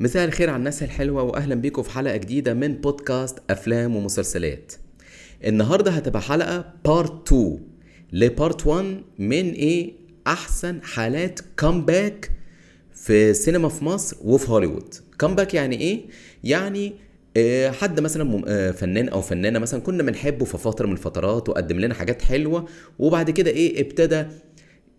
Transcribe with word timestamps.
مساء 0.00 0.24
الخير 0.24 0.50
على 0.50 0.56
الناس 0.58 0.82
الحلوة 0.82 1.22
وأهلا 1.22 1.54
بيكم 1.54 1.82
في 1.82 1.90
حلقة 1.90 2.16
جديدة 2.16 2.54
من 2.54 2.74
بودكاست 2.74 3.38
أفلام 3.50 3.96
ومسلسلات. 3.96 4.72
النهاردة 5.44 5.90
هتبقى 5.90 6.22
حلقة 6.22 6.74
part 6.84 7.28
2 7.32 7.58
ل 8.12 8.23
part 8.23 8.66
1 8.66 9.02
من 9.18 9.52
إيه؟ 9.52 9.92
أحسن 10.26 10.82
حالات 10.82 11.40
comeback 11.56 12.30
في 12.94 13.30
السينما 13.30 13.68
في 13.68 13.84
مصر 13.84 14.16
وفي 14.24 14.50
هوليوود. 14.50 14.94
comeback 15.18 15.54
يعني 15.54 15.80
إيه؟ 15.80 16.00
يعني 16.44 16.92
آه، 17.36 17.70
حد 17.70 18.00
مثلا 18.00 18.42
آه، 18.48 18.70
فنان 18.70 19.08
أو 19.08 19.20
فنانة 19.22 19.58
مثلا 19.58 19.80
كنا 19.80 20.02
بنحبه 20.02 20.44
في 20.44 20.58
فترة 20.58 20.86
من 20.86 20.92
الفترات 20.92 21.48
وقدم 21.48 21.80
لنا 21.80 21.94
حاجات 21.94 22.22
حلوة 22.22 22.68
وبعد 22.98 23.30
كده 23.30 23.50
إيه؟ 23.50 23.80
ابتدى 23.80 24.24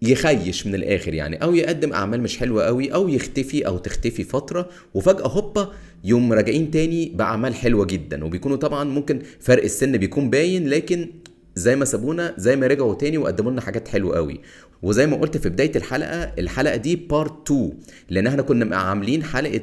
يخيب 0.02 0.68
من 0.68 0.76
الآخر 0.76 1.14
يعني 1.14 1.44
أو 1.44 1.56
يقدم 1.56 1.94
أعمال 1.94 2.22
مش 2.22 2.38
حلوة 2.38 2.64
قوي 2.64 2.94
أو 2.94 3.10
يختفي 3.10 3.68
أو 3.68 3.78
تختفي 3.78 4.24
فترة 4.24 4.70
وفجأة 4.94 5.28
هوبا 5.28 5.72
يوم 6.04 6.34
راجعين 6.34 6.72
تاني 6.72 7.10
بأعمال 7.16 7.56
حلوة 7.56 7.86
جدا. 7.86 8.26
وبيكونوا 8.26 8.58
طبعا 8.58 8.84
ممكن 8.84 9.22
فرق 9.40 9.64
السن 9.64 9.98
بيكون 9.98 10.30
باين 10.30 10.70
لكن 10.70 11.10
زي 11.56 11.76
ما 11.76 11.86
سابونا 11.86 12.34
زي 12.38 12.56
ما 12.56 12.68
رجعوا 12.68 12.94
تاني 12.94 13.18
وقدموا 13.18 13.52
لنا 13.52 13.62
حاجات 13.62 13.88
حلوة 13.88 14.16
قوي. 14.16 14.42
وزي 14.82 15.08
ما 15.08 15.18
قلت 15.18 15.38
في 15.38 15.50
بداية 15.50 15.72
الحلقة 15.76 16.24
الحلقة 16.40 16.76
دي 16.76 16.96
part 16.96 17.52
2 17.52 17.72
لأن 18.10 18.28
إحنا 18.28 18.42
كنا 18.42 18.78
عاملين 18.78 19.24
حلقة 19.24 19.62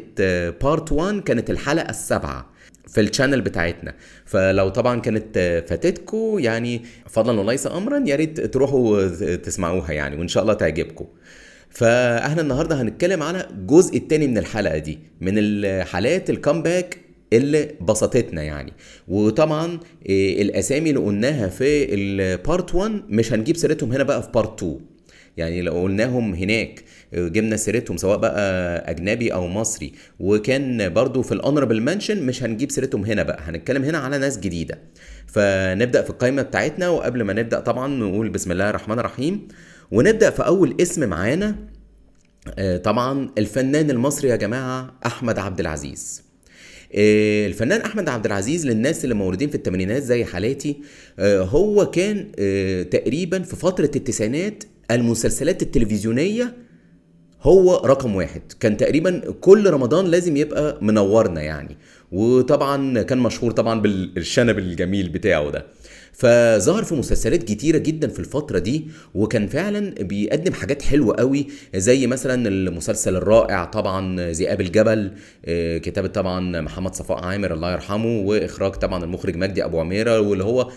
part 0.63 0.93
1 0.93 1.21
كانت 1.21 1.51
الحلقة 1.51 1.91
السابعة. 1.91 2.56
في 2.87 3.01
ال 3.01 3.06
channel 3.06 3.41
بتاعتنا. 3.41 3.95
فلو 4.25 4.69
طبعا 4.69 5.01
كانت 5.01 5.39
فاتتكم 5.69 6.39
يعني 6.39 6.83
فضلا 7.09 7.41
وليس 7.41 7.67
امرا 7.67 8.03
يا 8.07 8.17
ريت 8.17 8.41
تروحوا 8.41 9.09
تسمعوها 9.37 9.93
يعني 9.93 10.17
وإن 10.17 10.29
شاء 10.29 10.43
الله 10.43 10.55
تعجبكم. 10.55 11.07
فاحنا 11.71 12.43
النهارده 12.43 12.83
هنتكلم 12.83 13.23
على 13.23 13.49
الجزء 13.51 13.97
الثاني 13.97 14.27
من 14.27 14.39
الحلقة 14.39 14.79
دي 14.79 14.99
من 15.21 15.33
الحالات 15.39 16.31
ال 16.31 16.38
comeback 16.38 16.99
اللي 17.33 17.69
بسطتنا 17.81 18.43
يعني. 18.43 18.73
وطبعا 19.09 19.65
آه، 20.11 20.43
الأسامي 20.43 20.91
اللي 20.91 21.01
قلناها 21.01 21.49
في 21.49 21.95
ال 21.95 22.11
part 22.11 22.75
1 22.75 23.03
مش 23.09 23.33
هنجيب 23.33 23.57
سيرتهم 23.57 23.93
هنا 23.93 24.05
بقى 24.05 24.23
في 24.23 24.29
part 24.35 24.63
2 24.63 24.81
يعني 25.37 25.63
لو 25.63 25.83
قلناهم 25.83 26.35
هناك 26.35 26.85
جبنا 27.13 27.57
سيرتهم 27.57 27.97
سواء 27.97 28.19
بقى 28.19 28.79
أجنبي 28.91 29.33
أو 29.33 29.49
مصري. 29.49 29.93
وكان 30.21 30.93
برضو 30.93 31.23
في 31.23 31.33
ال 31.33 31.38
honorable 31.38 31.81
mention 31.83 32.27
مش 32.27 32.43
هنجيب 32.43 32.71
سيرتهم 32.71 33.05
هنا 33.05 33.23
بقى 33.23 33.39
هنتكلم 33.43 33.85
هنا 33.85 33.99
على 33.99 34.19
ناس 34.19 34.39
جديدة. 34.39 34.79
فنبدأ 35.27 36.03
في 36.03 36.11
القائمه 36.11 36.43
بتاعتنا 36.43 36.89
وقبل 36.89 37.23
ما 37.23 37.33
نبدأ 37.33 37.61
طبعا 37.61 37.89
نقول 37.89 38.29
بسم 38.29 38.53
الله 38.53 38.71
الرحمن 38.71 38.99
الرحيم. 38.99 39.49
ونبدأ 39.91 40.31
في 40.31 40.47
أول 40.47 40.77
اسم 40.81 41.09
معانا 41.09 41.57
آه، 42.59 42.77
طبعا 42.77 43.31
الفنان 43.39 43.91
المصري 43.91 44.29
يا 44.29 44.37
جماعة 44.37 44.95
أحمد 45.07 45.39
عبد 45.39 45.61
العزيز. 45.61 46.23
آه، 46.95 47.47
الفنان 47.47 47.81
أحمد 47.81 48.09
عبد 48.09 48.27
العزيز 48.27 48.67
للناس 48.67 49.05
اللي 49.05 49.15
مولودين 49.15 49.49
في 49.49 49.55
الثمانينات 49.55 50.03
زي 50.03 50.25
حالاتي 50.25 50.77
آه، 51.19 51.41
هو 51.43 51.91
كان 51.91 52.33
تقريبا 52.91 53.43
في 53.43 53.57
فترة 53.57 53.91
التسعينات 53.97 54.65
المسلسلات 54.91 55.63
التلفزيونية 55.63 56.55
هو 57.43 57.77
رقم 57.85 58.17
واحد. 58.17 58.43
كان 58.61 58.77
تقريبا 58.77 59.23
كل 59.41 59.71
رمضان 59.71 60.07
لازم 60.07 60.37
يبقى 60.37 60.79
منورنا 60.83 61.43
يعني. 61.43 61.77
وطبعا 62.13 63.03
كان 63.03 63.19
مشهور 63.19 63.53
طبعا 63.53 63.81
بالشنب 63.81 64.59
الجميل 64.59 65.09
بتاعه 65.09 65.51
ده. 65.51 65.67
فظهر 66.13 66.85
في 66.85 66.95
مسلسلات 66.95 67.43
كتيرة 67.43 67.79
جدا 67.79 68.09
في 68.09 68.19
الفترة 68.21 68.59
دي 68.59 68.87
وكان 69.15 69.47
فعلا 69.47 69.95
بيقدم 70.01 70.53
حاجات 70.53 70.83
حلوة 70.83 71.17
قوي 71.17 71.47
زي 71.75 72.07
مثلا 72.07 72.49
المسلسل 72.49 73.17
الرائع 73.17 73.65
طبعا 73.65 74.31
ذئاب 74.33 74.61
الجبل 74.61 75.13
آه، 75.45 75.79
كتابة 75.79 76.09
طبعا 76.09 76.61
محمد 76.61 76.95
صفاء 76.95 77.25
عامر 77.25 77.55
الله 77.55 77.73
يرحمه 77.73 78.19
وإخراج 78.21 78.73
طبعا 78.73 79.05
المخرج 79.05 79.37
مجدي 79.37 79.65
أبو 79.65 79.81
عميرة 79.81 80.21
واللي 80.21 80.45
هو 80.45 80.71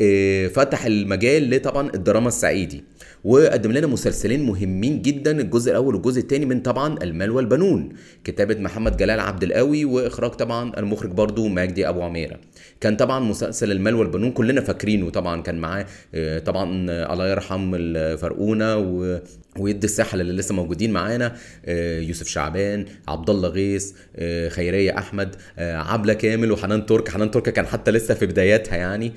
آه، 0.00 0.46
فتح 0.48 0.86
المجال 0.86 1.50
لطبعا 1.50 1.90
الدراما 1.94 2.28
الصعيدي 2.28 2.84
وقدم 3.26 3.72
لنا 3.72 3.86
مسلسلين 3.86 4.46
مهمين 4.46 5.02
جدا 5.02 5.40
الجزء 5.40 5.70
الأول 5.70 5.94
والجزء 5.94 6.20
الثاني 6.20 6.46
من 6.46 6.60
طبعا 6.60 6.98
المال 7.02 7.30
والبنون 7.30 7.88
كتابة 8.24 8.54
محمد 8.54 8.96
جلال 8.96 9.20
عبد 9.20 9.42
القوي 9.42 9.84
وإخراج 9.84 10.30
طبعا 10.30 10.72
المخرج 10.78 11.10
برضو 11.10 11.48
مجدي 11.48 11.88
أبو 11.88 12.02
عميرة. 12.02 12.36
كان 12.80 12.96
طبعا 12.96 13.20
مسلسل 13.20 13.72
المال 13.72 13.94
والبنون 13.94 14.30
كلنا 14.30 14.60
فاكرينه 14.60 15.10
طبعا 15.10 15.42
كان 15.42 15.58
معاه 15.58 15.86
آه، 16.14 16.38
طبعا 16.38 16.86
آه، 16.90 17.12
الله 17.12 17.28
يرحم 17.28 17.74
الفرقونة 17.74 18.76
و 18.76 19.18
ويدي 19.60 19.86
الساحل 19.86 20.20
اللي 20.20 20.32
لسه 20.32 20.54
موجودين 20.54 20.92
معانا 20.92 21.36
آه، 21.66 22.00
يوسف 22.00 22.28
شعبان 22.28 22.84
عبد 23.08 23.30
الله 23.30 23.48
غيث 23.48 23.92
آه، 24.16 24.48
خيرية 24.48 24.98
أحمد 24.98 25.36
آه، 25.58 25.76
عبلة 25.76 26.12
كامل 26.12 26.52
وحنان 26.52 26.86
ترك. 26.86 27.08
حنان 27.08 27.30
ترك 27.30 27.48
كان 27.48 27.66
حتى 27.66 27.90
لسه 27.90 28.14
في 28.14 28.26
بداياتها 28.26 28.76
يعني. 28.76 29.12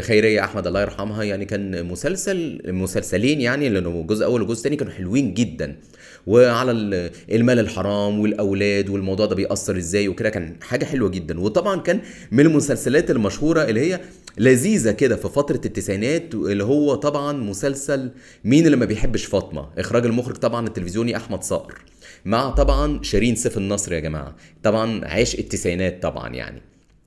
خيرية 0.00 0.44
أحمد 0.44 0.66
الله 0.66 0.80
يرحمها 0.80 1.22
يعني 1.24 1.44
كان 1.44 1.84
مسلسل 1.86 2.60
مسلسلين 2.66 3.40
يعني 3.40 3.68
لأنه 3.68 3.90
الجزء 4.00 4.18
الأول 4.20 4.40
والجزء 4.40 4.58
الثاني 4.58 4.76
كانوا 4.76 4.92
حلوين 4.92 5.34
جدا. 5.34 5.76
وعلى 6.26 6.70
ال- 6.70 7.10
المال 7.32 7.58
الحرام 7.58 8.20
والأولاد 8.20 8.88
والموضوع 8.88 9.26
ده 9.26 9.34
بيأثر 9.34 9.76
إزاي 9.76 10.08
وكده 10.08 10.30
كان 10.30 10.56
حاجة 10.62 10.84
حلوة 10.84 11.08
جدا. 11.08 11.40
وطبعا 11.40 11.80
كان 11.80 12.00
من 12.32 12.40
المسلسلات 12.46 13.10
المشهورة 13.10 13.62
اللي 13.64 13.80
هي 13.92 14.00
لذيذة 14.38 14.90
كده 14.90 15.16
في 15.16 15.28
فترة 15.28 15.60
التسعينات 15.64 16.34
اللي 16.34 16.64
هو 16.64 16.94
طبعا 16.94 17.32
مسلسل 17.32 18.10
مين 18.44 18.66
اللي 18.66 18.76
ما 18.76 18.84
بيحبش 18.84 19.24
فاطمة؟ 19.24 19.68
إخراج 19.78 20.06
المخرج 20.06 20.36
طبعا 20.36 20.66
التلفزيوني 20.66 21.16
أحمد 21.16 21.42
صقر 21.42 21.84
مع 22.24 22.50
طبعا 22.50 23.02
شيرين 23.02 23.36
سيف 23.36 23.58
النصر 23.58 23.92
يا 23.92 24.00
جماعة. 24.00 24.36
طبعا 24.62 25.04
عشق 25.04 25.38
التسعينات 25.38 26.02
طبعا 26.02 26.34
يعني. 26.34 26.62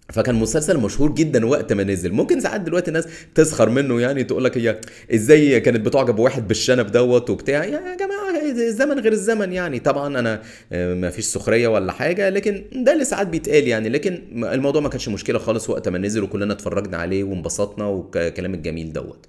فكان 0.10 0.36
مسلسل 0.36 0.78
مشهور 0.78 1.12
جدا 1.12 1.46
وقت 1.46 1.74
ما 1.74 1.84
نزل. 1.84 2.12
ممكن 2.12 2.40
ساعات 2.40 2.62
دلوقتي 2.62 2.92
ناس 2.92 3.08
تسخر 3.36 3.70
منه 3.70 4.02
يعني 4.02 4.24
تقول 4.24 4.44
لك 4.44 4.58
هي 4.58 4.82
إزاي 5.14 5.60
كانت 5.60 5.86
بتعجب 5.86 6.16
بواحد 6.16 6.48
بالشنب 6.48 6.92
دوت 6.92 7.30
وبتاع. 7.30 7.66
يا 7.66 7.96
جماعة 7.96 8.33
الزمن 8.58 9.00
غير 9.00 9.12
الزمن 9.12 9.54
يعني. 9.54 9.80
طبعا 9.80 10.20
أنا 10.20 10.42
آه، 10.72 10.94
ما 10.94 11.10
فيش 11.10 11.26
سخرية 11.26 11.68
ولا 11.68 11.92
حاجة 11.92 12.30
لكن 12.30 12.64
ده 12.76 12.94
اللي 12.94 13.06
ساعات 13.06 13.28
بيتقال 13.28 13.68
يعني. 13.68 13.90
لكن 13.90 14.22
الموضوع 14.46 14.82
ما 14.82 14.90
كانش 14.90 15.10
مشكلة 15.10 15.40
خالص 15.40 15.70
وقت 15.70 15.90
ما 15.90 15.98
نزل 15.98 16.24
وكلنا 16.24 16.54
اتفرجنا 16.54 16.98
عليه 16.98 17.24
وانبسطنا 17.24 17.86
والكلام 17.86 18.54
الجميل 18.54 18.94
دوت. 18.94 19.26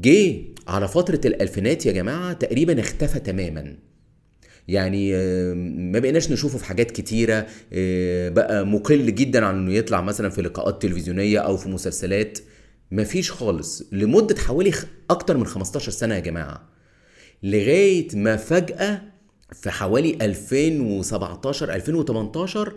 جه 0.00 0.36
على 0.68 0.88
فترة 0.88 1.20
الألفينات 1.24 1.86
يا 1.86 1.92
جماعة 1.92 2.32
تقريبا 2.32 2.80
اختفى 2.80 3.18
تماما. 3.20 3.76
يعني 4.68 5.16
آه، 5.16 5.54
ما 5.54 5.98
بقيناش 5.98 6.30
نشوفه 6.30 6.58
في 6.58 6.64
حاجات 6.64 6.90
كتيرة 6.90 7.46
آه، 7.72 8.28
بقى 8.28 8.66
مقل 8.66 9.14
جدا 9.14 9.44
عن 9.46 9.54
إنه 9.58 9.72
يطلع 9.74 10.00
مثلا 10.00 10.30
في 10.30 10.42
لقاءات 10.42 10.82
تلفزيونية 10.82 11.38
أو 11.38 11.56
في 11.56 11.68
مسلسلات. 11.68 12.38
مفيش 12.92 13.30
خالص. 13.32 13.82
لمدة 13.92 14.36
حوالي 14.36 14.72
أكتر 15.10 15.36
من 15.36 15.46
15 15.46 15.92
سنة 15.92 16.14
يا 16.14 16.20
جماعة. 16.20 16.69
لغاية 17.42 18.08
ما 18.14 18.36
فجأة 18.36 19.02
في 19.52 19.70
حوالي 19.70 20.18
2017 20.22 21.74
2018 21.74 22.72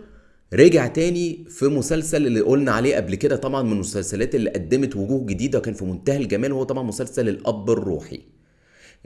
رجع 0.54 0.86
تاني 0.86 1.44
في 1.50 1.64
مسلسل 1.66 2.26
اللي 2.26 2.40
قلنا 2.40 2.72
عليه 2.72 2.96
قبل 2.96 3.14
كده 3.14 3.36
طبعا 3.36 3.62
من 3.62 3.72
المسلسلات 3.72 4.34
اللي 4.34 4.50
قدمت 4.50 4.96
وجوه 4.96 5.26
جديدة 5.26 5.58
وكان 5.58 5.74
في 5.74 5.84
منتهى 5.84 6.16
الجمال 6.16 6.52
وهو 6.52 6.62
طبعا 6.64 6.82
مسلسل 6.82 7.28
الأب 7.28 7.70
الروحي. 7.70 8.20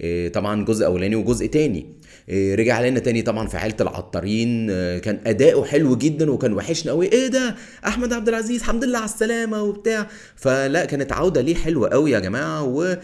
إيه، 0.00 0.28
طبعا 0.32 0.64
جزء 0.64 0.86
أولاني 0.86 1.16
وجزء 1.16 1.46
تاني. 1.46 1.86
إيه، 2.28 2.54
رجع 2.54 2.74
علينا 2.74 2.98
تاني 3.00 3.22
طبعا 3.22 3.48
في 3.48 3.56
عيلة 3.56 3.76
العطارين. 3.80 4.66
آه، 4.70 4.98
كان 4.98 5.20
أداؤه 5.26 5.64
حلو 5.64 5.96
جدا 5.96 6.30
وكان 6.30 6.52
وحشنا 6.52 6.92
قوي 6.92 7.06
إيه 7.12 7.26
ده؟ 7.28 7.54
أحمد 7.86 8.12
عبد 8.12 8.28
العزيز 8.28 8.60
الحمد 8.60 8.84
لله 8.84 8.98
على 8.98 9.04
السلامة 9.04 9.62
وبتاع. 9.62 10.08
فلا 10.36 10.84
كانت 10.84 11.12
عودة 11.12 11.40
ليه 11.40 11.54
حلوة 11.54 11.88
قوي 11.88 12.10
يا 12.10 12.18
جماعة. 12.18 12.62
و 12.64 12.96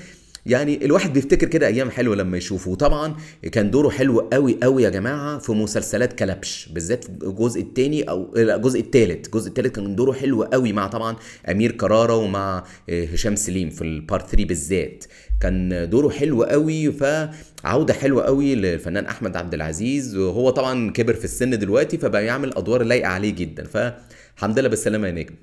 يعني 0.47 0.85
الواحد 0.85 1.13
بيفتكر 1.13 1.47
كده 1.47 1.67
أيام 1.67 1.91
حلوة 1.91 2.17
لما 2.17 2.37
يشوفه. 2.37 2.71
وطبعا 2.71 3.15
كان 3.53 3.71
دوره 3.71 3.89
حلو 3.89 4.21
قوي 4.21 4.59
قوي 4.63 4.83
يا 4.83 4.91
جماعة 4.91 5.39
في 5.39 5.53
مسلسلات 5.53 6.13
كلبش 6.13 6.69
بالذات 6.73 7.05
الجزء 7.23 7.61
الثاني 7.61 8.03
أو 8.03 8.35
الجزء 8.37 8.81
الثالث 8.81 9.27
الجزء 9.27 9.49
الثالث 9.49 9.75
كان 9.75 9.97
دوره 9.97 10.13
حلو 10.13 10.43
قوي 10.43 10.73
مع 10.73 10.87
طبعا 10.87 11.17
أمير 11.51 11.73
كرارة 11.73 12.17
ومع 12.17 12.65
آه، 12.89 13.05
هشام 13.05 13.37
سليم 13.37 13.71
في 13.71 13.83
البارت 13.83 14.29
3 14.29 14.45
بالذات. 14.45 15.05
كان 15.41 15.89
دوره 15.91 16.09
حلو 16.09 16.43
قوي 16.43 16.93
فعودة 16.93 17.95
حلوة 17.95 18.23
قوي 18.23 18.55
للفنان 18.55 19.07
أحمد 19.07 19.37
عبد 19.37 19.55
العزيز. 19.55 20.17
وهو 20.17 20.51
طبعا 20.51 20.91
كبر 20.91 21.15
في 21.15 21.25
السن 21.25 21.59
دلوقتي 21.59 21.99
فبقى 21.99 22.25
يعمل 22.25 22.57
أدوار 22.57 22.83
لايقة 22.83 23.09
عليه 23.09 23.31
جدا. 23.35 23.65
فالحمد 23.65 24.59
لله 24.59 24.69
بالسلامة 24.69 25.07
يا 25.07 25.13
نجم. 25.13 25.35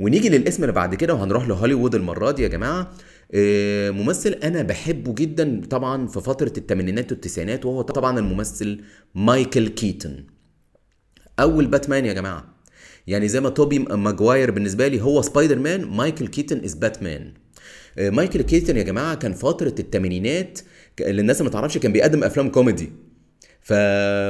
ونيجي 0.00 0.28
للاسم 0.28 0.62
اللي 0.62 0.72
بعد 0.72 0.94
كده 0.94 1.14
وهنروح 1.14 1.48
لهوليوود 1.48 1.94
المرة 1.94 2.30
دي 2.30 2.42
يا 2.42 2.48
جماعة. 2.48 2.80
آه، 2.80 2.88
ممثل 3.34 4.30
أنا 4.30 4.62
بحبه 4.62 5.14
جدا 5.14 5.62
طبعا 5.70 6.06
في 6.06 6.20
فترة 6.20 6.52
الثمانينات 6.58 7.12
والتسعينات 7.12 7.66
وهو 7.66 7.82
طبعا 7.82 8.18
الممثل 8.18 8.80
مايكل 9.14 9.68
كيتون. 9.68 10.26
أول 11.40 11.66
باتمان 11.66 12.06
يا 12.06 12.12
جماعة. 12.12 12.54
يعني 13.06 13.28
زي 13.28 13.40
ما 13.40 13.48
توبي 13.48 13.78
ماجواير 13.78 14.50
بالنسبة 14.50 14.88
لي 14.88 15.00
هو 15.00 15.22
سبايدر 15.22 15.58
مان 15.58 15.84
مايكل 15.84 16.28
كيتون 16.28 16.64
is 16.64 16.74
باتمان. 16.74 17.32
آه، 17.98 18.10
مايكل 18.10 18.42
كيتون 18.42 18.76
يا 18.76 18.82
جماعة 18.82 19.14
كان 19.14 19.32
فترة 19.32 19.74
الثمانينات 19.78 20.60
اللي 21.00 21.20
الناس 21.20 21.42
ما 21.42 21.50
تعرفش 21.50 21.78
كان 21.78 21.92
بيقدم 21.92 22.24
أفلام 22.24 22.48
كوميدي. 22.48 22.92
ف 23.62 23.72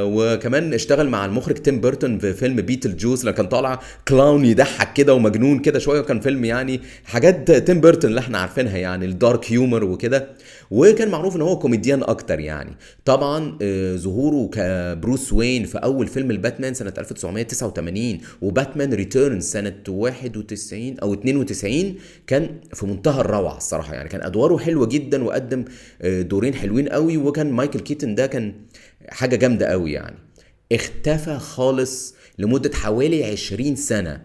وكمان 0.02 0.74
اشتغل 0.74 1.08
مع 1.08 1.24
المخرج 1.24 1.54
تيم 1.54 1.80
بيرتون 1.80 2.18
في 2.18 2.32
فيلم 2.32 2.56
بيتل 2.56 2.96
جوز 2.96 3.20
اللي 3.20 3.32
كان 3.32 3.46
طالع 3.46 3.80
clown 4.08 4.44
يضحك 4.44 4.92
كده 4.92 5.14
ومجنون 5.14 5.58
كده 5.58 5.78
شوية 5.78 6.00
وكان 6.00 6.20
فيلم 6.20 6.44
يعني 6.44 6.80
حاجات 7.04 7.50
تيم 7.50 7.80
بيرتون 7.80 8.10
اللي 8.10 8.20
إحنا 8.20 8.38
عارفينها 8.38 8.76
يعني 8.78 9.04
ال 9.06 9.16
dark 9.16 9.52
humor 9.52 9.84
وكده. 9.84 10.28
وكان 10.70 11.08
معروف 11.08 11.36
إن 11.36 11.42
هو 11.42 11.58
كوميديان 11.58 12.02
أكتر 12.02 12.40
يعني. 12.40 12.76
طبعا 13.04 13.58
آه، 13.62 13.96
ظهوره 13.96 14.50
كبروس 14.52 15.32
وين 15.32 15.64
في 15.64 15.78
أول 15.78 16.06
فيلم 16.06 16.30
الباتمان 16.30 16.74
سنة 16.74 16.92
1989 16.98 18.18
وباتمان 18.42 18.92
Returns 18.94 19.44
سنة 19.44 19.74
91 19.88 20.98
أو 21.02 21.14
92 21.14 21.94
كان 22.26 22.48
في 22.74 22.86
منتهى 22.86 23.20
الروعة 23.20 23.56
الصراحة 23.56 23.94
يعني. 23.94 24.08
كان 24.08 24.22
أدواره 24.22 24.56
حلوة 24.58 24.86
جدا 24.86 25.24
وقدم 25.24 25.64
آه، 26.02 26.22
دورين 26.22 26.54
حلوين 26.54 26.88
قوي 26.88 27.16
وكان 27.16 27.50
مايكل 27.52 27.80
كيتون 27.80 28.14
ده 28.14 28.26
كان 28.26 28.52
حاجة 29.08 29.36
جامدة 29.36 29.66
قوي 29.66 29.92
يعني. 29.92 30.18
اختفى 30.72 31.38
خالص 31.38 32.14
لمدة 32.38 32.74
حوالي 32.74 33.24
20 33.24 33.76
سنة. 33.76 34.22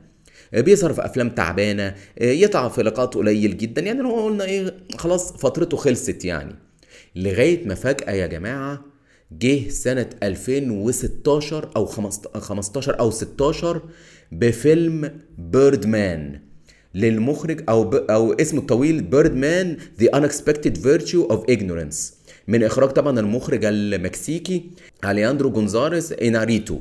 بيظهر 0.53 0.93
في 0.93 1.05
أفلام 1.05 1.29
تعبانة 1.29 1.95
يطلع 2.21 2.69
في 2.69 2.83
لقاءات 2.83 3.13
قليل 3.13 3.57
جدا. 3.57 3.81
يعني 3.81 4.01
لو 4.01 4.11
قلنا 4.11 4.45
إيه 4.45 4.73
خلاص 4.97 5.33
فترته 5.33 5.77
خلصت 5.77 6.25
يعني. 6.25 6.55
لغاية 7.15 7.67
ما 7.67 7.75
فجأة 7.75 8.11
يا 8.11 8.27
جماعة 8.27 8.85
جه 9.31 9.69
سنة 9.69 10.09
2016 10.23 11.69
أو 11.75 11.85
15 11.85 12.99
أو 12.99 13.11
16 13.11 13.81
بفيلم 14.31 15.11
بيرد 15.37 15.85
مان 15.85 16.39
للمخرج 16.95 17.63
أو 17.69 17.83
ب... 17.83 17.95
أو 17.95 18.33
اسمه 18.33 18.59
الطويل 18.59 19.01
بيرد 19.01 19.35
مان 19.35 19.77
The 19.99 20.07
unexpected 20.07 20.77
virtue 20.77 21.33
of 21.33 21.53
ignorance. 21.55 22.16
من 22.47 22.63
إخراج 22.63 22.89
طبعا 22.89 23.19
المخرج 23.19 23.65
المكسيكي 23.65 24.71
ألياندرو 25.05 25.49
جونزاليس 25.51 26.11
إناريتو. 26.11 26.79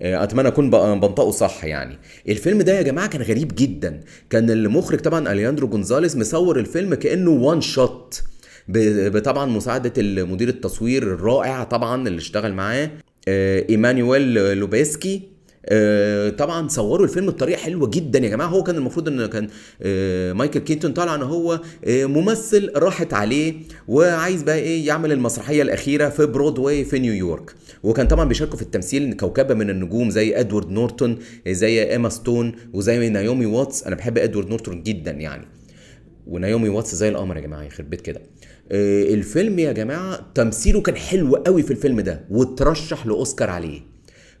آه، 0.00 0.24
أتمنى 0.24 0.48
أكون 0.48 0.70
بنطقه 0.70 1.30
صح 1.30 1.64
يعني. 1.64 1.98
الفيلم 2.28 2.62
ده 2.62 2.72
يا 2.72 2.82
جماعة 2.82 3.08
كان 3.08 3.22
غريب 3.22 3.52
جدا. 3.54 4.00
كان 4.30 4.50
المخرج 4.50 5.00
طبعا 5.00 5.32
ألياندرو 5.32 5.68
جونزاليس 5.68 6.16
مصور 6.16 6.58
الفيلم 6.58 6.94
كأنه 6.94 7.30
one 7.30 7.60
shot 7.60 8.22
بطبعا 8.68 9.46
مساعدة 9.46 9.92
المدير 9.98 10.48
التصوير 10.48 11.02
الرائع 11.02 11.64
طبعا 11.64 12.08
اللي 12.08 12.18
اشتغل 12.18 12.52
معاه 12.52 12.90
آه، 13.28 13.64
إيمانويل 13.70 14.34
لوبيسكي. 14.58 15.14
آه، 15.14 15.33
طبعا 16.38 16.68
صوروا 16.68 17.06
الفيلم 17.06 17.26
بطريقة 17.26 17.58
حلوة 17.58 17.90
جدا 17.90 18.18
يا 18.18 18.28
جماعة. 18.28 18.48
هو 18.48 18.62
كان 18.62 18.76
المفروض 18.76 19.08
إن 19.08 19.26
كان 19.26 19.48
آه، 19.82 20.32
مايكل 20.32 20.60
كيتون 20.60 20.92
طالع 20.92 21.14
إن 21.14 21.22
هو 21.22 21.60
آه، 21.84 22.04
ممثل 22.04 22.70
راحت 22.76 23.14
عليه 23.14 23.54
وعايز 23.88 24.42
بقى 24.42 24.58
إيه 24.58 24.86
يعمل 24.86 25.12
المسرحية 25.12 25.62
الأخيرة 25.62 26.08
في 26.08 26.26
برودواي 26.26 26.84
في 26.84 26.98
نيويورك 26.98 27.54
وكان 27.82 28.06
طبعا 28.06 28.24
بيشاركوا 28.28 28.56
في 28.56 28.62
التمثيل 28.62 29.14
كوكبة 29.14 29.54
من 29.54 29.70
النجوم 29.70 30.10
زي 30.10 30.40
إدوارد 30.40 30.70
نورتون 30.70 31.18
زي 31.48 31.90
إيما 31.90 32.08
ستون 32.08 32.52
وزي 32.72 33.08
نايومي 33.08 33.46
واتس. 33.46 33.84
أنا 33.84 33.96
بحب 33.96 34.18
إدوارد 34.18 34.48
نورتون 34.48 34.82
جدا 34.82 35.10
يعني. 35.10 35.46
ونايومي 36.26 36.68
واتس 36.68 36.94
زي 36.94 37.08
القمر 37.08 37.36
يا 37.36 37.40
جماعة 37.40 37.62
يخرب 37.62 37.90
بيت 37.90 38.00
كده. 38.00 38.20
الفيلم 38.70 39.58
يا 39.58 39.72
جماعة 39.72 40.26
تمثيله 40.34 40.80
كان 40.80 40.96
حلو 40.96 41.36
قوي 41.36 41.62
في 41.62 41.70
الفيلم 41.70 42.00
ده 42.00 42.24
وترشح 42.30 43.06
لأوسكار 43.06 43.50
عليه. 43.50 43.93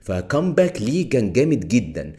ف 0.04 0.13
comeback 0.13 0.82
ليه 0.82 1.08
كان 1.08 1.32
جامد 1.32 1.68
جدا. 1.68 2.12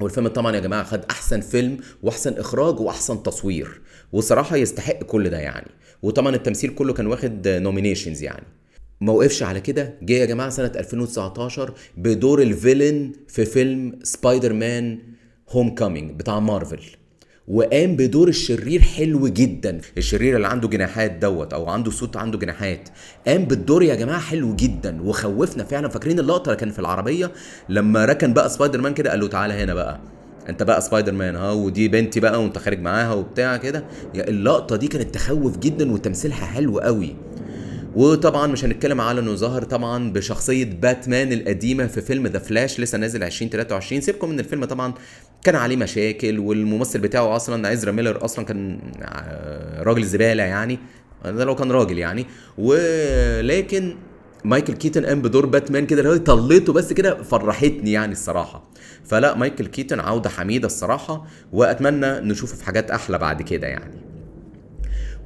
والفيلم 0.00 0.28
طبعا 0.28 0.54
يا 0.56 0.60
جماعة 0.60 0.84
خد 0.84 1.04
أحسن 1.10 1.40
فيلم 1.40 1.78
وأحسن 2.02 2.32
إخراج 2.32 2.80
وأحسن 2.80 3.22
تصوير 3.22 3.80
وصراحة 4.12 4.56
يستحق 4.56 5.02
كل 5.02 5.30
ده 5.30 5.38
يعني. 5.38 5.70
وطبعا 6.02 6.34
التمثيل 6.34 6.70
كله 6.70 6.92
كان 6.92 7.06
واخد 7.06 7.48
nominations 7.48 8.22
يعني. 8.22 8.46
ما 9.00 9.12
وقفش 9.12 9.42
على 9.42 9.60
كده 9.60 9.94
جه 10.02 10.12
يا 10.12 10.24
جماعة 10.24 10.50
سنة 10.50 10.72
2019 10.76 11.74
بدور 11.96 12.42
ال 12.42 12.51
villain 12.51 13.12
في 13.28 13.44
فيلم 13.44 13.98
سبايدر 14.02 14.52
مان 14.52 14.98
Homecoming 15.48 16.10
بتاع 16.10 16.40
مارفل 16.40 16.80
وقام 17.48 17.96
بدور 17.96 18.28
الشرير 18.28 18.80
حلو 18.82 19.28
جدا. 19.28 19.80
الشرير 19.98 20.36
اللي 20.36 20.46
عنده 20.48 20.68
جناحات 20.68 21.10
دوت 21.10 21.52
أو 21.52 21.68
عنده 21.68 21.90
suit 21.90 22.16
عنده 22.16 22.38
جناحات 22.38 22.88
قام 23.26 23.44
بالدور 23.44 23.82
يا 23.82 23.94
جماعة 23.94 24.20
حلو 24.20 24.56
جدا. 24.56 25.02
وخوفنا 25.02 25.64
فعلا. 25.64 25.88
فاكرين 25.88 26.18
اللقطة 26.18 26.48
اللي 26.48 26.60
كان 26.60 26.70
في 26.70 26.78
العربية؟ 26.78 27.30
لما 27.68 28.04
ركن 28.04 28.32
بقى 28.32 28.48
سبايدر 28.50 28.80
مان 28.80 28.94
كده 28.94 29.10
قال 29.10 29.20
له 29.20 29.28
تعالى 29.28 29.54
هنا 29.54 29.74
بقى. 29.74 30.00
أنت 30.48 30.62
بقى 30.62 30.80
سبايدر 30.80 31.12
مان 31.12 31.36
ها 31.36 31.52
ودي 31.52 31.88
بنتي 31.88 32.20
بقى 32.20 32.42
وأنت 32.42 32.58
خارج 32.58 32.80
معاها 32.80 33.12
وبتاع 33.14 33.56
كده. 33.56 33.84
اللقطة 34.14 34.76
دي 34.76 34.88
كانت 34.88 35.14
تخوف 35.14 35.58
جدا 35.58 35.92
وتمثيلها 35.92 36.46
حلو 36.46 36.78
قوي. 36.78 37.16
وطبعا 37.96 38.46
مش 38.46 38.64
هنتكلم 38.64 39.00
على 39.00 39.20
إنه 39.20 39.34
ظهر 39.34 39.62
طبعا 39.64 40.12
بشخصية 40.12 40.64
باتمان 40.64 41.32
القديمة 41.32 41.86
في 41.86 42.00
فيلم 42.00 42.26
The 42.26 42.38
Flash 42.38 42.80
لسه 42.80 42.98
نازل 42.98 43.22
2023 43.22 44.00
سيبكم 44.00 44.28
من 44.30 44.40
الفيلم 44.40 44.64
طبعا. 44.64 44.94
كان 45.46 45.54
عليه 45.54 45.76
مشاكل 45.76 46.38
والممثل 46.38 46.98
بتاعه 46.98 47.36
أصلا 47.36 47.68
عزرا 47.68 47.92
ميلر 47.92 48.24
أصلا 48.24 48.44
كان 48.44 48.78
آه، 49.02 49.82
راجل 49.82 50.04
زبالة 50.04 50.42
يعني. 50.42 50.78
ده 51.24 51.44
لو 51.44 51.54
كان 51.54 51.70
راجل 51.72 51.98
يعني. 51.98 52.26
ولكن 52.58 53.96
مايكل 54.44 54.72
كيتون 54.72 55.06
قام 55.06 55.22
بدور 55.22 55.46
باتمان 55.46 55.86
كده 55.86 56.00
اللي 56.00 56.12
هو 56.12 56.16
طليته 56.16 56.72
بس 56.72 56.92
كده 56.92 57.22
فرحتني 57.22 57.92
يعني 57.92 58.12
الصراحة. 58.12 58.70
فلا 59.04 59.34
مايكل 59.34 59.66
كيتون 59.66 60.00
عودة 60.00 60.30
حميدة 60.30 60.66
الصراحة 60.66 61.26
وأتمنى 61.52 62.20
نشوفه 62.20 62.56
في 62.56 62.64
حاجات 62.64 62.90
أحلى 62.90 63.18
بعد 63.18 63.42
كده 63.42 63.66
يعني. 63.66 64.05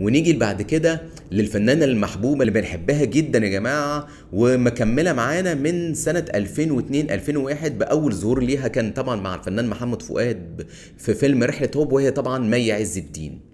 ونيجي 0.00 0.32
بعد 0.32 0.62
كده 0.62 1.02
للفنانة 1.32 1.84
المحبوبة 1.84 2.40
اللي 2.40 2.52
بنحبها 2.52 3.04
جدا 3.04 3.38
يا 3.38 3.48
جماعة 3.48 4.06
ومكملة 4.32 5.12
معانا 5.12 5.54
من 5.54 5.94
سنة 5.94 6.24
2002 6.34 7.10
2001 7.10 7.78
بأول 7.78 8.12
ظهور 8.14 8.42
ليها 8.42 8.68
كان 8.68 8.92
طبعا 8.92 9.16
مع 9.16 9.34
الفنان 9.34 9.66
محمد 9.68 10.02
فؤاد 10.02 10.66
في 10.98 11.14
فيلم 11.14 11.42
رحلة 11.42 11.70
هوب 11.76 11.92
وهي 11.92 12.10
طبعا 12.10 12.38
مي 12.38 12.72
عز 12.72 12.98
الدين. 12.98 13.49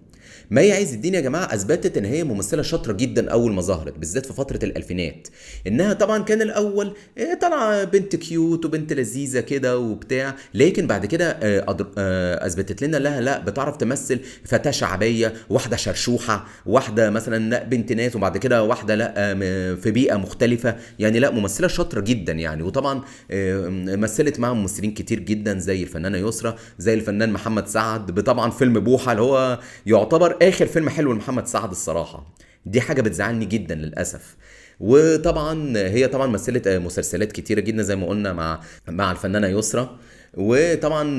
مي 0.51 0.73
عز 0.73 0.93
الدين 0.93 1.15
يا 1.15 1.21
جماعة؟ 1.21 1.55
أثبتت 1.55 1.97
إن 1.97 2.05
هي 2.05 2.25
ممثلة 2.25 2.63
شاطرة 2.63 2.93
جدا 2.93 3.31
أول 3.31 3.53
ما 3.53 3.63
ظهرت 3.63 3.99
بالذات 3.99 4.27
في 4.27 4.33
فترة 4.33 4.59
الألفينات. 4.63 5.29
إنها 5.67 5.93
طبعا 5.93 6.23
كان 6.23 6.43
الأول 6.43 6.93
إيه، 7.19 7.35
طالعة 7.35 7.85
بنت 7.85 8.17
كيوت 8.17 8.65
وبنت 8.65 8.93
لذيذة 8.93 9.41
كده 9.41 9.79
وبتاع 9.79 10.37
لكن 10.55 10.87
بعد 10.87 11.07
كده 11.07 11.31
آه، 11.31 11.77
آه، 11.99 12.47
أثبتت 12.47 12.83
لنا 12.83 12.97
لها 12.97 13.21
لا 13.21 13.39
بتعرف 13.39 13.77
تمثل 13.77 14.21
فتاة 14.45 14.71
شعبية 14.71 15.35
واحدة 15.51 15.77
شرشوحة 15.77 16.47
واحدة 16.67 17.11
مثلا 17.11 17.51
لا 17.51 17.65
بنت 17.65 17.93
ناس 17.93 18.17
وبعد 18.17 18.39
كده 18.39 18.63
واحدة 18.63 18.95
لا 18.95 19.35
في 19.77 19.91
بيئة 19.91 20.17
مختلفة. 20.17 20.77
يعني 20.99 21.19
لا 21.19 21.31
ممثلة 21.31 21.69
شاطرة 21.69 22.01
جدا 22.01 22.33
يعني. 22.33 22.63
وطبعا 22.63 23.03
آه، 23.31 23.69
مثلت 23.97 24.41
مع 24.41 24.53
ممثلين 24.53 24.95
كتير 24.95 25.19
جدا 25.19 25.59
زي 25.59 25.83
الفنانة 25.83 26.19
يسرا 26.19 26.57
زي 26.79 26.95
الفنان 26.95 27.33
محمد 27.33 27.69
سعد 27.69 28.11
بطبعا 28.11 28.51
فيلم 28.51 28.81
بوحة 28.81 29.13
اللي 29.13 29.23
هو 29.23 29.59
يعتبر 29.87 30.36
آخر 30.43 30.67
فيلم 30.67 30.89
حلو 30.89 31.13
لمحمد 31.13 31.47
سعد 31.47 31.71
الصراحة. 31.71 32.35
دي 32.67 32.81
حاجة 32.81 33.03
بتزعلني 33.03 33.45
جدا 33.45 33.75
للأسف. 33.75 34.37
وطبعا 34.81 35.77
هي 35.77 36.09
طبعا 36.09 36.27
مثلت 36.27 36.69
مسلسلات 36.69 37.33
كتيرة 37.33 37.61
جدا 37.61 37.83
زي 37.83 37.97
ما 37.97 38.07
قلنا 38.07 38.33
مع 38.33 38.61
مع 38.89 39.13
الفنانة 39.13 39.47
يسرا. 39.47 39.99
وطبعا 40.35 41.19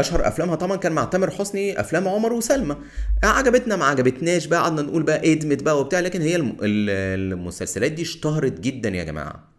أشهر 0.00 0.28
أفلامها 0.28 0.54
طبعا 0.54 0.76
كان 0.76 0.92
مع 0.92 1.04
تامر 1.04 1.30
حسني 1.30 1.80
أفلام 1.80 2.08
عمر 2.08 2.32
وسلمى. 2.32 2.76
عجبتنا 3.22 3.76
ما 3.76 3.84
عجبتناش 3.84 4.46
بقى 4.46 4.60
قعدنا 4.60 4.82
نقول 4.82 5.02
بقى 5.02 5.32
ادمت 5.32 5.62
بقى 5.62 5.80
وبتاع 5.80 6.00
لكن 6.00 6.22
هي 6.22 6.36
المسلسلات 6.62 7.92
دي 7.92 8.02
اشتهرت 8.02 8.60
جدا 8.60 8.88
يا 8.88 9.04
جماعة. 9.04 9.50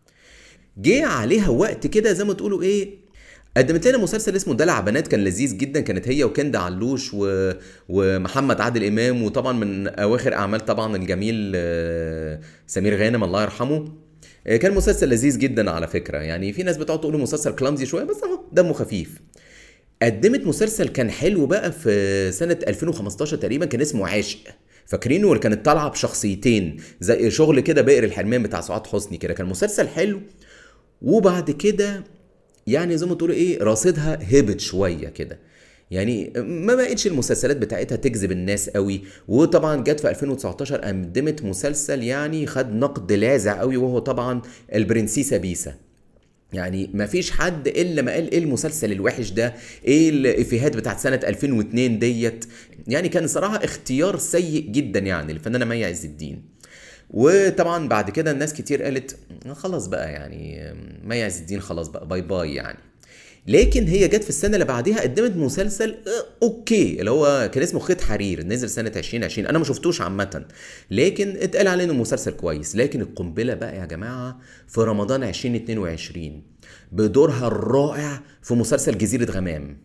جه 0.77 1.05
عليها 1.05 1.49
وقت 1.49 1.87
كده 1.87 2.13
زي 2.13 2.23
ما 2.23 2.33
تقولوا 2.33 2.61
إيه 2.61 3.00
قدمت 3.57 3.87
لنا 3.87 3.97
مسلسل 3.97 4.35
اسمه 4.35 4.53
دلع 4.53 4.79
بنات 4.79 5.07
كان 5.07 5.23
لذيذ 5.23 5.57
جدا 5.57 5.79
كانت 5.81 6.07
هي 6.07 6.23
وكندا 6.23 6.59
علوش 6.59 7.11
و... 7.13 7.51
ومحمد 7.89 8.61
عادل 8.61 8.83
إمام 8.83 9.23
وطبعا 9.23 9.53
من 9.53 9.87
أواخر 9.87 10.33
أعمال 10.33 10.65
طبعا 10.65 10.95
الجميل 10.95 11.51
آه، 11.55 12.39
سمير 12.67 12.95
غانم 12.95 13.23
الله 13.23 13.41
يرحمه. 13.43 13.93
آه، 14.47 14.57
كان 14.57 14.73
مسلسل 14.73 15.09
لذيذ 15.09 15.37
جدا 15.39 15.71
على 15.71 15.87
فكرة. 15.87 16.17
يعني 16.17 16.53
في 16.53 16.63
ناس 16.63 16.77
بتقعد 16.77 17.01
تقول 17.01 17.19
مسلسل 17.19 17.55
كلامزي 17.55 17.85
شوية 17.85 18.03
بس 18.03 18.23
أهو 18.23 18.43
دمه 18.51 18.73
خفيف. 18.73 19.21
قدمت 20.01 20.47
مسلسل 20.47 20.87
كان 20.87 21.11
حلو 21.11 21.45
بقى 21.45 21.71
في 21.71 22.31
سنة 22.31 22.57
2015 22.67 23.37
تقريبا 23.37 23.65
كان 23.65 23.81
اسمه 23.81 24.07
عاشق. 24.07 24.39
فاكرينه 24.85 25.27
اللي 25.27 25.39
كانت 25.39 25.65
طالعة 25.65 25.89
بشخصيتين 25.89 26.77
زي 26.99 27.31
شغل 27.31 27.59
كده 27.59 27.81
بئر 27.81 28.03
الحرمان 28.03 28.43
بتاع 28.43 28.61
سعاد 28.61 28.87
حسني 28.87 29.17
كده. 29.17 29.33
كان 29.33 29.45
مسلسل 29.47 29.87
حلو. 29.87 30.21
وبعد 31.01 31.51
كده 31.51 32.03
يعني 32.67 32.97
زي 32.97 33.05
ما 33.05 33.15
تقولوا 33.15 33.35
إيه 33.35 33.63
راصدها 33.63 34.19
هبط 34.31 34.59
شوية 34.59 35.07
كده. 35.09 35.39
يعني 35.91 36.33
ما 36.37 36.75
بقتش 36.75 37.07
المسلسلات 37.07 37.57
بتاعتها 37.57 37.95
تجذب 37.95 38.31
الناس 38.31 38.69
قوي. 38.69 39.01
وطبعا 39.27 39.83
جت 39.83 39.99
في 39.99 40.09
2019 40.09 40.81
قدمت 40.81 41.43
مسلسل 41.43 42.03
يعني 42.03 42.47
خد 42.47 42.73
نقد 42.73 43.11
لاذع 43.11 43.59
قوي 43.59 43.77
وهو 43.77 43.99
طبعا 43.99 44.41
البرنسيسة 44.75 45.37
بيسا. 45.37 45.75
يعني 46.53 46.89
ما 46.93 47.05
فيش 47.05 47.31
حد 47.31 47.67
إلا 47.67 48.01
ما 48.01 48.11
قال 48.11 48.31
إيه 48.31 48.39
المسلسل 48.39 48.91
الوحش 48.91 49.31
ده؟ 49.31 49.53
إيه 49.85 50.09
الإفيهات 50.09 50.77
بتاعت 50.77 50.99
سنة 50.99 51.19
2002 51.23 51.99
ديت؟ 51.99 52.45
يعني 52.87 53.09
كان 53.09 53.27
صراحة 53.27 53.55
اختيار 53.55 54.17
سيء 54.17 54.69
جدا 54.69 54.99
يعني 54.99 55.31
الفنانه 55.31 55.65
مي 55.65 55.85
عز 55.85 56.05
الدين. 56.05 56.43
وطبعا 57.13 57.87
بعد 57.87 58.09
كده 58.09 58.31
الناس 58.31 58.53
كتير 58.53 58.83
قالت 58.83 59.15
خلاص 59.51 59.87
بقى 59.87 60.11
يعني 60.11 60.73
مي 61.03 61.23
عز 61.23 61.39
الدين 61.39 61.61
خلاص 61.61 61.87
بقى 61.87 62.07
bye 62.07 62.21
bye 62.21 62.53
يعني. 62.55 62.77
لكن 63.47 63.87
هي 63.87 64.07
جت 64.07 64.23
في 64.23 64.29
السنة 64.29 64.53
اللي 64.53 64.65
بعديها 64.65 65.01
قدمت 65.01 65.35
مسلسل 65.35 65.89
آه، 65.91 66.45
okay 66.45 66.99
اللي 66.99 67.11
هو 67.11 67.49
كان 67.53 67.63
اسمه 67.63 67.79
خيط 67.79 68.01
حرير 68.01 68.43
نزل 68.43 68.69
سنة 68.69 68.91
2020 68.95 69.47
أنا 69.47 69.57
ما 69.57 69.63
شفتوش 69.63 70.01
عامة. 70.01 70.45
لكن 70.91 71.37
اتقال 71.37 71.67
عليه 71.67 71.83
إنه 71.83 71.93
مسلسل 71.93 72.31
كويس. 72.31 72.75
لكن 72.75 73.01
القنبلة 73.01 73.53
بقى 73.53 73.77
يا 73.77 73.85
جماعة 73.85 74.39
في 74.67 74.81
رمضان 74.81 75.23
2022 75.23 76.43
بدورها 76.91 77.47
الرائع 77.47 78.21
في 78.41 78.53
مسلسل 78.53 78.97
جزيرة 78.97 79.31
غمام. 79.31 79.77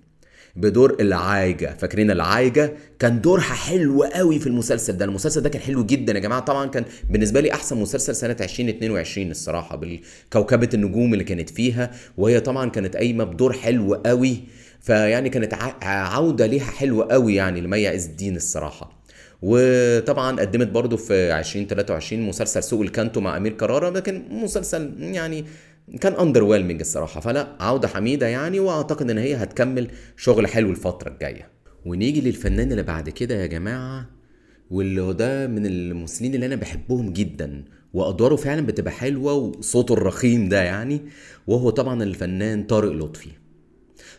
بدور 0.56 0.96
العايجة. 1.00 1.76
فاكرين 1.78 2.10
العايجة؟ 2.10 2.72
كان 2.98 3.20
دورها 3.20 3.42
حلو 3.42 4.02
قوي 4.02 4.38
في 4.38 4.46
المسلسل 4.46 4.96
ده. 4.96 5.04
المسلسل 5.04 5.40
ده 5.40 5.48
كان 5.48 5.62
حلو 5.62 5.86
جدا 5.86 6.12
يا 6.12 6.18
جماعة. 6.18 6.40
طبعا 6.40 6.66
كان 6.66 6.84
بالنسبة 7.10 7.40
لي 7.40 7.52
أحسن 7.52 7.76
مسلسل 7.76 8.14
سنة 8.14 8.36
2022 8.40 9.30
الصراحة 9.30 9.76
بالكوكبة 9.76 10.68
النجوم 10.74 11.12
اللي 11.12 11.24
كانت 11.24 11.50
فيها. 11.50 11.90
وهي 12.16 12.40
طبعا 12.40 12.70
كانت 12.70 12.96
قايمة 12.96 13.24
بدور 13.24 13.52
حلو 13.52 13.94
قوي. 13.94 14.40
فيعني 14.80 15.28
كانت 15.28 15.54
عودة 15.82 16.46
ليها 16.46 16.64
حلوة 16.64 17.06
قوي 17.12 17.34
يعني 17.34 17.60
لمي 17.60 17.88
عز 17.88 18.06
الدين 18.06 18.36
الصراحة. 18.36 18.96
وطبعا 19.42 20.40
قدمت 20.40 20.68
برضو 20.68 20.96
في 20.96 21.38
2023 21.38 22.22
مسلسل 22.22 22.62
سوق 22.62 22.80
الكانتو 22.80 23.20
مع 23.20 23.36
أمير 23.36 23.52
كرارة. 23.52 23.90
لكن 23.90 24.22
مسلسل 24.30 24.92
يعني 24.98 25.44
كان 26.00 26.12
underwhelming 26.12 26.80
الصراحة. 26.80 27.20
فلا 27.20 27.56
عودة 27.60 27.88
حميدة 27.88 28.26
يعني 28.26 28.60
وأعتقد 28.60 29.10
إن 29.10 29.18
هي 29.18 29.34
هتكمل 29.34 29.90
شغل 30.16 30.46
حلو 30.46 30.70
الفترة 30.70 31.08
الجاية. 31.10 31.50
ونيجي 31.84 32.20
للفنان 32.20 32.70
اللي 32.70 32.82
بعد 32.82 33.10
كده 33.10 33.34
يا 33.34 33.46
جماعة 33.46 34.10
واللي 34.70 35.12
ده 35.12 35.46
من 35.46 35.66
الممثلين 35.66 36.34
اللي 36.34 36.46
أنا 36.46 36.56
بحبهم 36.56 37.12
جدا 37.12 37.64
وأدواره 37.94 38.36
فعلا 38.36 38.66
بتبقى 38.66 38.92
حلوة 38.92 39.32
وصوته 39.32 39.92
الرخيم 39.92 40.48
ده 40.48 40.62
يعني 40.62 41.00
وهو 41.46 41.70
طبعا 41.70 42.02
الفنان 42.02 42.64
طارق 42.64 42.92
لطفي. 42.92 43.30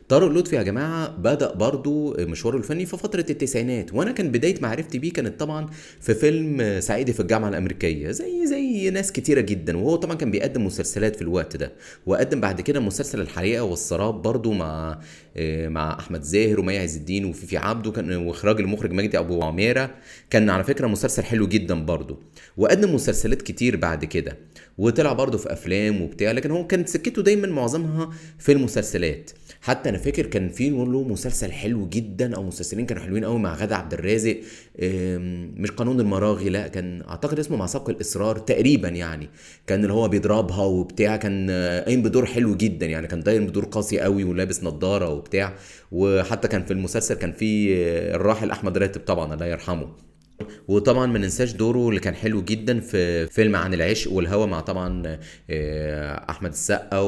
طارق 0.09 0.27
لطفي 0.27 0.55
يا 0.55 0.63
جماعة 0.63 1.09
بدأ 1.17 1.53
برضو 1.53 2.15
مشواره 2.19 2.57
الفني 2.57 2.85
في 2.85 2.97
فترة 2.97 3.25
التسعينات 3.29 3.93
وأنا 3.93 4.11
كان 4.11 4.31
بداية 4.31 4.55
معرفتي 4.61 4.99
بيه 4.99 5.13
كانت 5.13 5.39
طبعا 5.39 5.67
في 6.01 6.13
فيلم 6.13 6.77
صعيدي 6.81 7.13
في 7.13 7.19
الجامعة 7.19 7.49
الأمريكية 7.49 8.11
زي 8.11 8.45
زي 8.47 8.89
ناس 8.89 9.11
كتيرة 9.11 9.41
جدا 9.41 9.77
وهو 9.77 9.95
طبعا 9.95 10.15
كان 10.15 10.31
بيقدم 10.31 10.65
مسلسلات 10.65 11.15
في 11.15 11.21
الوقت 11.21 11.57
ده 11.57 11.71
وقدم 12.05 12.41
بعد 12.41 12.61
كده 12.61 12.79
مسلسل 12.79 13.21
الحريقه 13.21 13.63
والسراب 13.63 14.21
برضو 14.21 14.53
مع 14.53 14.99
مع 15.67 15.99
أحمد 15.99 16.21
زاهر 16.21 16.59
ومي 16.59 16.77
عز 16.77 16.95
الدين 16.95 17.25
وفيفي 17.25 17.57
عبده 17.57 17.91
كان 17.91 18.15
وإخراج 18.15 18.59
المخرج 18.59 18.91
مجدي 18.91 19.19
أبو 19.19 19.43
عميرة 19.43 19.95
كان 20.29 20.49
على 20.49 20.63
فكرة 20.63 20.87
مسلسل 20.87 21.23
حلو 21.23 21.47
جدا 21.47 21.85
برضو 21.85 22.19
وقدم 22.57 22.95
مسلسلات 22.95 23.41
كتير 23.41 23.75
بعد 23.77 24.05
كده 24.05 24.37
وطلع 24.77 25.13
برضه 25.13 25.37
في 25.37 25.53
أفلام 25.53 26.01
وبتاع 26.01 26.31
لكن 26.31 26.51
هو 26.51 26.67
كانت 26.67 26.89
سكته 26.89 27.21
دايما 27.23 27.47
معظمها 27.47 28.09
في 28.39 28.51
المسلسلات 28.51 29.31
حتى 29.61 29.91
أنا 29.97 30.05
فاكر 30.05 30.25
كان 30.25 30.49
في 30.49 30.69
له 30.69 31.03
مسلسل 31.03 31.51
حلو 31.51 31.89
جدا 31.89 32.35
أو 32.35 32.43
مسلسلين 32.43 32.85
كانوا 32.85 33.03
حلوين 33.03 33.25
قوي 33.25 33.39
مع 33.39 33.55
غادة 33.55 33.75
عبد 33.77 33.93
الرازق 33.93 34.37
مش 35.59 35.71
قانون 35.71 35.99
المراغي 35.99 36.49
لا 36.49 36.67
كان 36.67 37.01
أعتقد 37.01 37.39
اسمه 37.39 37.57
مع 37.57 37.65
سبق 37.65 37.89
الإصرار 37.89 38.37
تقريبا 38.37 38.87
يعني. 38.87 39.29
كان 39.67 39.81
اللي 39.81 39.93
هو 39.93 40.07
بيضربها 40.07 40.65
وبتاع 40.65 41.15
كان 41.15 41.51
قايم 41.85 42.01
بدور 42.01 42.25
حلو 42.25 42.55
جدا 42.55 42.85
يعني 42.85 43.07
كان 43.07 43.19
داير 43.19 43.43
بدور 43.43 43.65
قاسي 43.65 43.99
قوي 43.99 44.23
ولابس 44.23 44.63
نظاره 44.63 45.09
وبتاع. 45.09 45.53
وحتى 45.91 46.47
كان 46.47 46.65
في 46.65 46.73
المسلسل 46.73 47.15
كان 47.15 47.31
في 47.31 47.73
الراحل 48.15 48.51
أحمد 48.51 48.77
راتب 48.77 49.01
طبعا 49.01 49.33
الله 49.33 49.45
يرحمه. 49.45 49.87
وطبعا 50.67 51.05
ما 51.05 51.19
ننساش 51.19 51.51
دوره 51.51 51.89
اللي 51.89 51.99
كان 51.99 52.15
حلو 52.15 52.41
جدا 52.41 52.79
في 52.79 53.27
فيلم 53.27 53.55
عن 53.55 53.73
العشق 53.73 54.11
والهوى 54.11 54.47
مع 54.47 54.59
طبعا 54.61 55.17
أحمد 56.29 56.51
السقا 56.51 56.99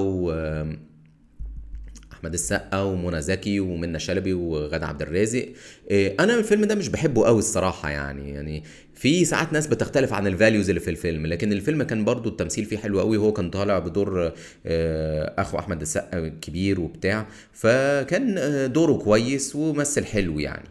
أحمد 2.19 2.33
السقا 2.33 2.81
ومنى 2.81 3.21
زكي 3.21 3.59
ومنى 3.59 3.99
شلبي 3.99 4.33
وغادة 4.33 4.87
عبد 4.87 5.01
الرازق. 5.01 5.49
أنا 5.91 6.35
الفيلم 6.35 6.65
ده 6.65 6.75
مش 6.75 6.89
بحبه 6.89 7.25
قوي 7.25 7.39
الصراحة 7.39 7.89
يعني 7.89 8.29
يعني 8.29 8.63
في 8.95 9.25
ساعات 9.25 9.53
ناس 9.53 9.67
بتختلف 9.67 10.13
عن 10.13 10.27
الفاليوز 10.27 10.69
اللي 10.69 10.81
في 10.81 10.89
الفيلم 10.89 11.25
لكن 11.25 11.51
الفيلم 11.53 11.83
كان 11.83 12.05
برضو 12.05 12.29
التمثيل 12.29 12.65
فيه 12.65 12.77
حلو 12.77 12.99
قوي 12.99 13.17
هو 13.17 13.33
كان 13.33 13.49
طالع 13.49 13.79
بدور 13.79 14.31
أخو 15.37 15.59
أحمد 15.59 15.81
السقا 15.81 16.27
كبير 16.27 16.79
وبتاع 16.79 17.27
فكان 17.53 18.35
دوره 18.73 18.93
كويس 18.93 19.55
ومثل 19.55 20.05
حلو 20.05 20.39
يعني. 20.39 20.69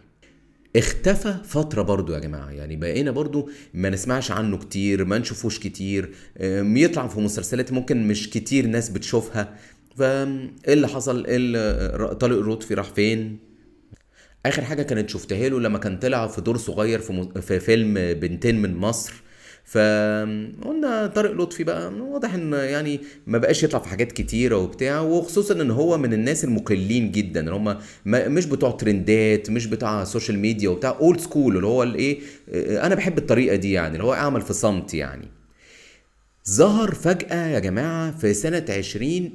اختفى 0.76 1.34
فترة 1.44 1.82
برضو 1.82 2.12
يا 2.14 2.18
جماعة 2.18 2.50
يعني 2.50 2.76
بقينا 2.76 3.10
برضو 3.10 3.50
ما 3.74 3.90
نسمعش 3.90 4.30
عنه 4.30 4.58
كتير 4.58 5.04
ما 5.04 5.18
نشوفوش 5.18 5.58
كتير 5.58 6.10
يطلع 6.76 7.06
في 7.06 7.20
مسلسلات 7.20 7.72
ممكن 7.72 8.08
مش 8.08 8.30
كتير 8.30 8.66
ناس 8.66 8.88
بتشوفها 8.88 9.54
فايه 9.98 10.50
اللي 10.68 10.88
حصل؟ 10.88 11.26
إيه 11.26 12.12
طارق 12.12 12.38
لطفي 12.38 12.74
راح 12.74 12.86
فين؟ 12.94 13.38
آخر 14.46 14.62
حاجة 14.64 14.82
كانت 14.82 15.10
شفتها 15.10 15.48
له 15.48 15.60
لما 15.60 15.78
كان 15.78 15.98
طلع 15.98 16.26
في 16.26 16.40
دور 16.40 16.56
صغير 16.56 16.98
في, 16.98 17.12
م... 17.12 17.40
في 17.40 17.60
فيلم 17.60 17.94
بنتين 17.94 18.62
من 18.62 18.76
مصر. 18.76 19.14
فقلنا 19.64 21.06
طارق 21.14 21.32
لطفي 21.32 21.64
بقى 21.64 21.92
واضح 21.94 22.34
إن 22.34 22.52
يعني 22.52 23.00
ما 23.26 23.38
بقاش 23.38 23.62
يطلع 23.62 23.78
في 23.80 23.88
حاجات 23.88 24.12
كتيرة 24.12 24.56
وبتاع 24.56 25.00
وخصوصا 25.00 25.54
إن 25.62 25.70
هو 25.70 25.98
من 25.98 26.12
الناس 26.12 26.44
المقلين 26.44 27.12
جدا 27.12 27.40
اللي 27.40 27.54
هم 27.54 27.78
مش 28.06 28.46
بتوع 28.46 28.70
ترندات 28.70 29.50
مش 29.50 29.66
بتوع 29.66 30.04
سوشيال 30.04 30.38
ميديا 30.38 30.68
وبتاع 30.68 30.96
old 31.00 31.20
school 31.20 31.56
اللي 31.56 31.66
هو 31.66 31.82
الايه 31.82 32.20
أنا 32.86 32.94
بحب 32.94 33.18
الطريقة 33.18 33.56
دي 33.56 33.72
يعني 33.72 33.92
اللي 33.92 34.04
هو 34.04 34.12
أعمل 34.14 34.40
في 34.42 34.52
صمت 34.52 34.94
يعني. 34.94 35.28
ظهر 36.48 36.94
فجأة 36.94 37.46
يا 37.46 37.58
جماعة 37.58 38.10
في 38.18 38.34
سنة 38.34 38.64
20 38.70 39.32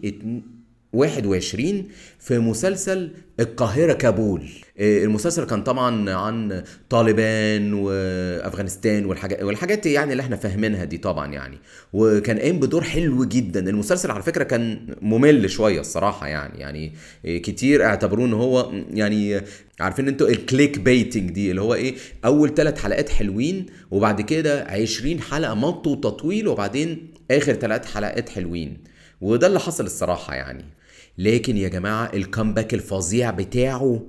21 0.93 1.83
في 2.19 2.39
مسلسل 2.39 3.11
القاهرة 3.39 3.93
كابول. 3.93 4.49
المسلسل 4.79 5.45
كان 5.45 5.63
طبعا 5.63 6.11
عن 6.11 6.63
طالبان 6.89 7.73
وأفغانستان 7.73 9.05
والحاجات 9.05 9.43
والحاجات 9.43 9.85
يعني 9.85 10.11
اللي 10.11 10.21
إحنا 10.23 10.35
فاهمينها 10.35 10.83
دي 10.83 10.97
طبعا 10.97 11.33
يعني. 11.33 11.57
وكان 11.93 12.39
قايم 12.39 12.59
بدور 12.59 12.83
حلو 12.83 13.25
جدا. 13.25 13.69
المسلسل 13.69 14.11
على 14.11 14.23
فكرة 14.23 14.43
كان 14.43 14.95
ممل 15.01 15.49
شوية 15.49 15.79
الصراحة 15.79 16.27
يعني. 16.27 16.59
يعني 16.59 16.93
كتير 17.25 17.83
اعتبروه 17.85 18.25
إن 18.25 18.33
هو 18.33 18.71
يعني 18.93 19.41
عارفين 19.79 20.07
أنتوا 20.07 20.27
ال 20.29 20.79
clickbaiting 20.79 21.29
دي 21.31 21.49
اللي 21.51 21.61
هو 21.61 21.73
إيه 21.73 21.95
أول 22.25 22.53
ثلاث 22.53 22.81
حلقات 22.81 23.09
حلوين 23.09 23.65
وبعد 23.91 24.21
كده 24.21 24.63
20 24.67 25.21
حلقة 25.21 25.53
مط 25.53 25.87
وتطويل 25.87 26.47
وبعدين 26.47 27.07
آخر 27.31 27.53
ثلاث 27.53 27.85
حلقات 27.93 28.29
حلوين. 28.29 28.77
وده 29.21 29.47
اللي 29.47 29.59
حصل 29.59 29.85
الصراحة 29.85 30.35
يعني. 30.35 30.65
لكن 31.17 31.57
يا 31.57 31.67
جماعة 31.67 32.11
ال 32.13 32.20
comeback 32.20 32.73
الفظيع 32.73 33.31
بتاعه 33.31 34.01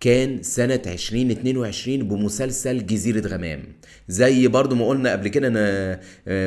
كان 0.00 0.42
سنة 0.42 0.82
2022 0.86 2.08
بمسلسل 2.08 2.86
جزيرة 2.86 3.28
غمام. 3.28 3.62
زي 4.08 4.48
برضو 4.48 4.74
ما 4.74 4.88
قلنا 4.88 5.12
قبل 5.12 5.28
كده 5.28 5.48
إن 5.48 5.98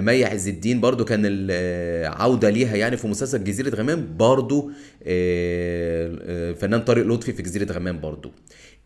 مي 0.05 0.25
عز 0.25 0.47
الدين 0.47 0.81
برضو 0.81 1.05
كان 1.05 1.21
العودة 1.25 2.49
ليها 2.49 2.75
يعني 2.75 2.97
في 2.97 3.07
مسلسل 3.07 3.43
جزيرة 3.43 3.75
غمام. 3.75 4.17
برضو 4.17 4.71
الفنان 5.05 6.81
طارق 6.81 7.05
لطفي 7.05 7.33
في 7.33 7.43
جزيرة 7.43 7.71
غمام 7.71 7.99
برضو. 7.99 8.31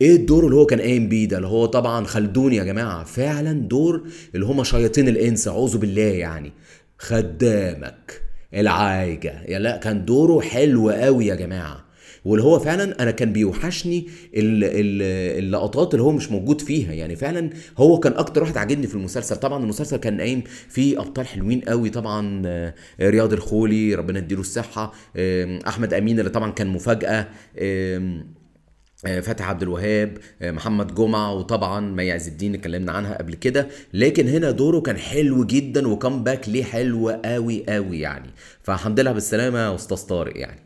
إيه 0.01 0.15
الدور 0.15 0.45
اللي 0.45 0.55
هو 0.55 0.65
كان 0.65 0.81
قايم 0.81 1.09
بيه 1.09 1.27
ده؟ 1.27 1.37
اللي 1.37 1.47
هو 1.47 1.65
طبعا 1.65 2.05
خلدون 2.05 2.53
يا 2.53 2.63
جماعة. 2.63 3.03
فعلا 3.03 3.53
دور 3.53 4.07
اللي 4.35 4.45
هما 4.45 4.63
شياطين 4.63 5.07
الإنس 5.07 5.47
أعوذ 5.47 5.77
بالله 5.77 6.01
يعني. 6.01 6.53
خدامك. 6.97 8.26
العايجة 8.53 9.43
يا 9.47 9.59
لا 9.59 9.77
كان 9.77 10.05
دوره 10.05 10.41
حلو 10.41 10.89
قوي 10.89 11.25
يا 11.25 11.35
جماعة. 11.35 11.87
واللي 12.25 12.43
هو 12.45 12.59
فعلا 12.59 13.03
أنا 13.03 13.11
كان 13.11 13.33
بيوحشني 13.33 14.07
اللقطات 14.33 15.93
اللي 15.93 16.03
هو 16.03 16.11
مش 16.11 16.31
موجود 16.31 16.61
فيها. 16.61 16.93
يعني 16.93 17.15
فعلا 17.15 17.49
هو 17.77 17.99
كان 17.99 18.13
أكتر 18.13 18.41
واحد 18.43 18.57
عاجبني 18.57 18.87
في 18.87 18.95
المسلسل. 18.95 19.35
طبعا 19.35 19.63
المسلسل 19.63 19.97
كان 19.97 20.21
قايم 20.21 20.43
فيه 20.69 20.99
أبطال 21.01 21.27
حلوين 21.27 21.61
قوي. 21.61 21.89
طبعا 21.89 22.41
رياض 23.01 23.33
الخولي 23.33 23.95
ربنا 23.95 24.19
يديله 24.19 24.41
الصحة 24.41 24.93
أحمد 25.67 25.93
أمين 25.93 26.19
اللي 26.19 26.29
طبعا 26.29 26.51
كان 26.51 26.67
مفاجأة 26.67 27.27
فتحي 28.97 29.49
عبد 29.49 29.61
الوهاب 29.61 30.17
محمد 30.41 30.95
جمعة 30.95 31.33
وطبعا 31.33 31.79
مي 31.79 32.11
عز 32.11 32.27
الدين 32.27 32.53
اتكلمنا 32.55 32.91
عنها 32.91 33.17
قبل 33.17 33.35
كده. 33.35 33.67
لكن 33.93 34.27
هنا 34.27 34.51
دوره 34.51 34.79
كان 34.79 34.97
حلو 34.97 35.45
جدا 35.45 35.87
وكم 35.87 36.23
باك 36.23 36.49
ليه 36.49 36.63
حلو 36.63 37.09
قوي 37.09 37.65
قوي 37.69 37.99
يعني. 37.99 38.29
فالحمد 38.63 38.99
لله 38.99 39.11
بالسلامة 39.11 39.59
يا 39.59 39.75
أستاذ 39.75 39.97
طارق 39.97 40.37
يعني. 40.37 40.59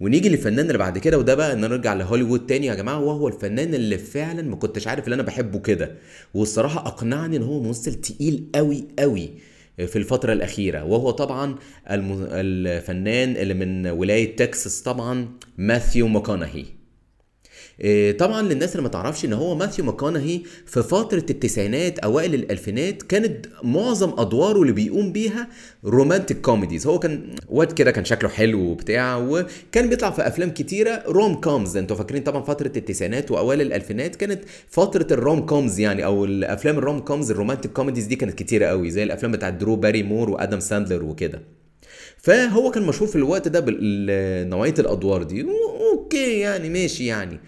ونيجي 0.00 0.28
للفنان 0.28 0.66
اللي 0.66 0.78
بعد 0.78 0.98
كده 0.98 1.18
وده 1.18 1.34
بقى 1.34 1.52
إن 1.52 1.60
نرجع 1.60 1.94
لهوليوود 1.94 2.46
تاني 2.46 2.66
يا 2.66 2.74
جماعة. 2.74 3.00
وهو 3.00 3.28
الفنان 3.28 3.74
اللي 3.74 3.98
فعلا 3.98 4.42
ما 4.42 4.56
كنتش 4.56 4.88
عارف 4.88 5.04
اللي 5.04 5.14
أنا 5.14 5.22
بحبه 5.22 5.58
كده. 5.58 5.94
والصراحة 6.34 6.86
أقنعني 6.86 7.36
إن 7.36 7.42
هو 7.42 7.62
ممثل 7.62 7.94
تقيل 7.94 8.46
قوي 8.54 8.84
قوي 8.98 9.30
في 9.76 9.96
الفترة 9.96 10.32
الأخيرة. 10.32 10.84
وهو 10.84 11.10
طبعا 11.10 11.56
الفنان 11.88 13.36
اللي 13.36 13.54
من 13.54 13.86
ولاية 13.86 14.36
تكساس 14.36 14.82
طبعا 14.82 15.28
ماثيو 15.58 16.08
ماكونهي. 16.08 16.75
طبعا 18.18 18.42
للناس 18.42 18.72
اللي 18.72 18.82
ما 18.82 18.88
تعرفش 18.88 19.24
إن 19.24 19.32
هو 19.32 19.54
ماثيو 19.54 19.84
ماكونهي 19.84 20.40
في 20.66 20.82
فترة 20.82 21.24
التسعينات 21.30 21.98
أوائل 21.98 22.34
الألفينات 22.34 23.02
كانت 23.02 23.46
معظم 23.62 24.12
أدواره 24.20 24.62
اللي 24.62 24.72
بيقوم 24.72 25.12
بيها 25.12 25.48
romantic 25.84 26.40
comedies 26.40 26.86
هو 26.86 26.98
كان 26.98 27.34
واد 27.48 27.72
كده 27.72 27.90
كان 27.90 28.04
شكله 28.04 28.28
حلو 28.30 28.60
وبتاع 28.60 29.16
وكان 29.16 29.88
بيطلع 29.88 30.10
في 30.10 30.26
أفلام 30.26 30.50
كتيرة 30.50 31.02
rom 31.06 31.34
coms 31.34 31.76
أنتوا 31.76 31.96
فاكرين 31.96 32.22
طبعا 32.22 32.42
فترة 32.42 32.72
التسعينات 32.76 33.30
وأوائل 33.30 33.60
الألفينات 33.60 34.16
كانت 34.16 34.42
فترة 34.68 35.06
ال 35.10 35.19
rom 35.19 35.46
coms 35.46 35.80
يعني 35.80 36.04
أو 36.04 36.24
الافلام 36.24 36.78
ال 36.78 36.83
rom 36.83 36.98
coms 37.00 37.30
ال 37.30 37.35
romantic 37.35 37.72
comedies 37.72 38.04
دي 38.04 38.16
كانت 38.16 38.34
كتيرة 38.34 38.66
قوي 38.66 38.90
زي 38.90 39.02
الأفلام 39.02 39.32
بتاعت 39.32 39.52
درو 39.52 39.76
باريمور 39.76 40.30
وآدم 40.30 40.60
ساندلر 40.60 41.04
وكده. 41.04 41.42
فهو 42.18 42.70
كان 42.70 42.82
مشهور 42.82 43.08
في 43.08 43.16
الوقت 43.16 43.48
ده 43.48 43.60
بنوعيه 43.60 44.74
الأدوار 44.78 45.22
دي. 45.22 45.46
أوكي 45.92 46.38
يعني 46.38 46.68
ماشي 46.70 47.06
يعني. 47.06 47.40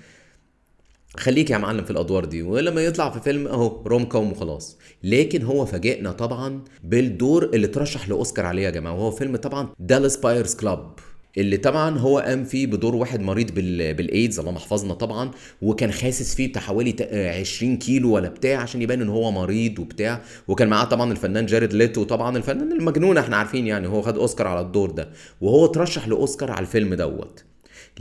خليك 1.17 1.51
يا 1.51 1.59
معلم 1.59 1.85
في 1.85 1.91
الأدوار 1.91 2.25
دي 2.25 2.43
ولما 2.43 2.81
يطلع 2.85 3.11
في 3.11 3.21
فيلم 3.21 3.47
أهو 3.47 3.83
rom 3.87 4.05
com 4.05 4.33
وخلاص. 4.33 4.79
لكن 5.05 5.43
هو 5.43 5.67
فاجئنا 5.67 6.13
طبعا 6.13 6.61
بالدور 6.85 7.45
اللي 7.45 7.67
ترشح 7.67 8.09
لأوسكار 8.09 8.47
عليه 8.47 8.63
يا 8.63 8.71
جماعة 8.71 8.93
وهو 8.95 9.11
فيلم 9.11 9.37
طبعا 9.37 9.69
Dallas 9.79 10.17
Buyers 10.17 10.55
Club 10.55 10.93
اللي 11.39 11.57
طبعا 11.57 11.99
هو 11.99 12.19
قام 12.19 12.45
فيه 12.45 12.67
بدور 12.67 12.95
واحد 12.95 13.21
مريض 13.21 13.51
بال... 13.55 13.95
بالايدز 13.95 14.39
اللهم 14.39 14.57
احفظنا 14.57 14.95
طبعا 14.95 15.31
وكان 15.63 15.93
خاسس 15.93 16.35
فيه 16.35 16.49
بتاع 16.49 16.63
حوالي 16.63 16.95
20 17.41 17.77
كيلو 17.79 18.13
ولا 18.15 18.29
بتاع 18.29 18.61
عشان 18.61 18.83
يبان 18.83 19.03
إن 19.03 19.09
هو 19.09 19.31
مريض 19.31 19.79
وبتاع. 19.79 20.23
وكان 20.49 20.69
معاه 20.69 20.85
طبعا 20.85 21.13
الفنان 21.13 21.47
جاريد 21.47 21.73
ليتو 21.73 22.05
طبعا 22.05 22.37
الفنان 22.37 22.73
المجنون 22.73 23.19
إحنا 23.19 23.37
عارفين 23.37 23.67
يعني 23.67 23.89
هو 23.89 24.03
خد 24.03 24.19
أوسكار 24.19 24.47
على 24.47 24.61
الدور 24.61 24.91
ده. 24.91 25.11
وهو 25.41 25.67
ترشح 25.67 26.09
لأوسكار 26.09 26.51
على 26.51 26.61
الفيلم 26.61 26.95
دوت. 26.95 27.45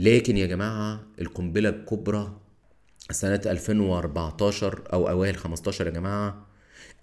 لكن 0.00 0.36
يا 0.36 0.46
جماعة 0.46 1.00
القنبلة 1.20 1.68
الكبرى 1.68 2.32
سنة 3.10 3.40
2014 3.46 4.82
أو 4.92 5.08
أوائل 5.08 5.36
15 5.36 5.86
يا 5.86 5.90
جماعة 5.90 6.46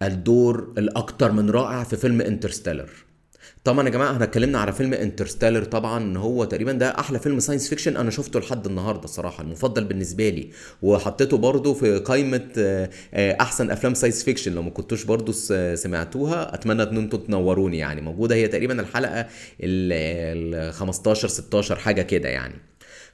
الدور 0.01 0.73
الأكثر 0.77 1.31
من 1.31 1.49
رائع 1.49 1.83
في 1.83 1.97
فيلم 1.97 2.21
Interstellar. 2.21 2.89
طبعا 3.63 3.85
يا 3.85 3.89
جماعة 3.89 4.11
إحنا 4.13 4.23
اتكلمنا 4.23 4.59
على 4.59 4.73
فيلم 4.73 4.93
Interstellar 4.93 5.63
طبعا 5.63 6.17
هو 6.17 6.45
تقريبا 6.45 6.71
ده 6.71 6.99
أحلى 6.99 7.19
فيلم 7.19 7.39
science 7.39 7.69
fiction 7.69 7.97
أنا 7.97 8.11
شفته 8.11 8.39
لحد 8.39 8.65
النهارده 8.65 9.03
الصراحه 9.03 9.43
المفضل 9.43 9.83
بالنسبة 9.83 10.29
لي. 10.29 10.49
وحطيته 10.81 11.37
برضو 11.37 11.73
في 11.73 11.97
قائمة 11.99 12.49
أحسن 13.13 13.71
أفلام 13.71 13.93
science 13.93 14.23
fiction. 14.23 14.53
لو 14.55 14.61
ما 14.61 14.69
كنتوش 14.69 15.03
برضو 15.03 15.31
سمعتوها 15.75 16.55
أتمنى 16.55 16.83
إن 16.83 16.97
أنتم 16.97 17.17
تنوروني 17.17 17.77
يعني. 17.77 18.01
موجودة 18.01 18.35
هي 18.35 18.47
تقريبا 18.47 18.81
الحلقة 18.81 19.27
ال 19.61 20.73
15 20.73 21.27
16 21.27 21.75
حاجة 21.75 22.01
كده 22.01 22.29
يعني. 22.29 22.55